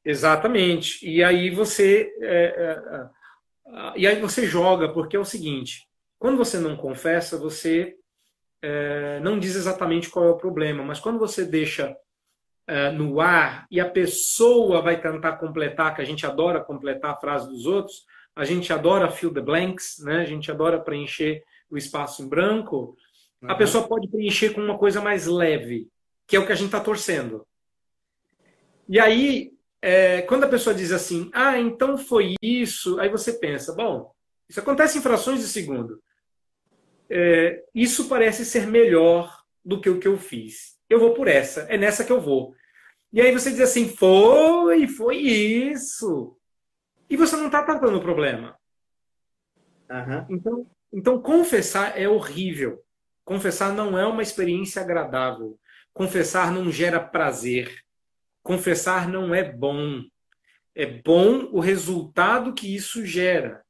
[0.04, 1.06] Exatamente.
[1.06, 5.86] E aí você é, é, é, e aí você joga porque é o seguinte:
[6.18, 7.96] quando você não confessa, você
[8.62, 11.94] é, não diz exatamente qual é o problema, mas quando você deixa
[12.66, 17.16] é, no ar e a pessoa vai tentar completar, que a gente adora completar a
[17.16, 18.04] frase dos outros,
[18.34, 20.22] a gente adora fill the blanks, né?
[20.22, 22.96] A gente adora preencher o espaço em branco.
[23.40, 23.50] Uhum.
[23.50, 25.88] A pessoa pode preencher com uma coisa mais leve,
[26.26, 27.46] que é o que a gente está torcendo.
[28.88, 29.54] E aí
[29.86, 34.14] é, quando a pessoa diz assim, ah, então foi isso, aí você pensa, bom,
[34.48, 36.02] isso acontece em frações de segundo.
[37.10, 40.73] É, isso parece ser melhor do que o que eu fiz.
[40.88, 42.54] Eu vou por essa, é nessa que eu vou.
[43.12, 46.36] E aí você diz assim, foi, foi isso.
[47.08, 48.58] E você não está tratando o problema.
[49.90, 50.26] Uhum.
[50.28, 52.82] Então, então, confessar é horrível.
[53.24, 55.58] Confessar não é uma experiência agradável.
[55.92, 57.84] Confessar não gera prazer.
[58.42, 60.02] Confessar não é bom.
[60.74, 63.64] É bom o resultado que isso gera.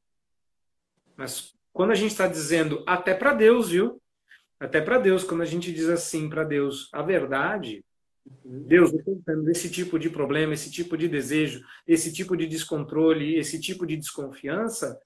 [1.16, 4.00] Mas quando a gente está dizendo até para Deus, viu?
[4.64, 7.84] Até para Deus, quando a gente diz assim para Deus a verdade,
[8.44, 12.46] Deus, eu estou tendo esse tipo de problema, esse tipo de desejo, esse tipo de
[12.46, 14.98] descontrole, esse tipo de desconfiança,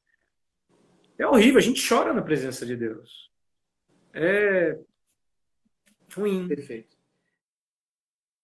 [1.18, 1.58] é horrível.
[1.58, 3.30] A gente chora na presença de Deus.
[4.14, 4.78] É
[6.14, 6.46] ruim.
[6.48, 6.97] Perfeito.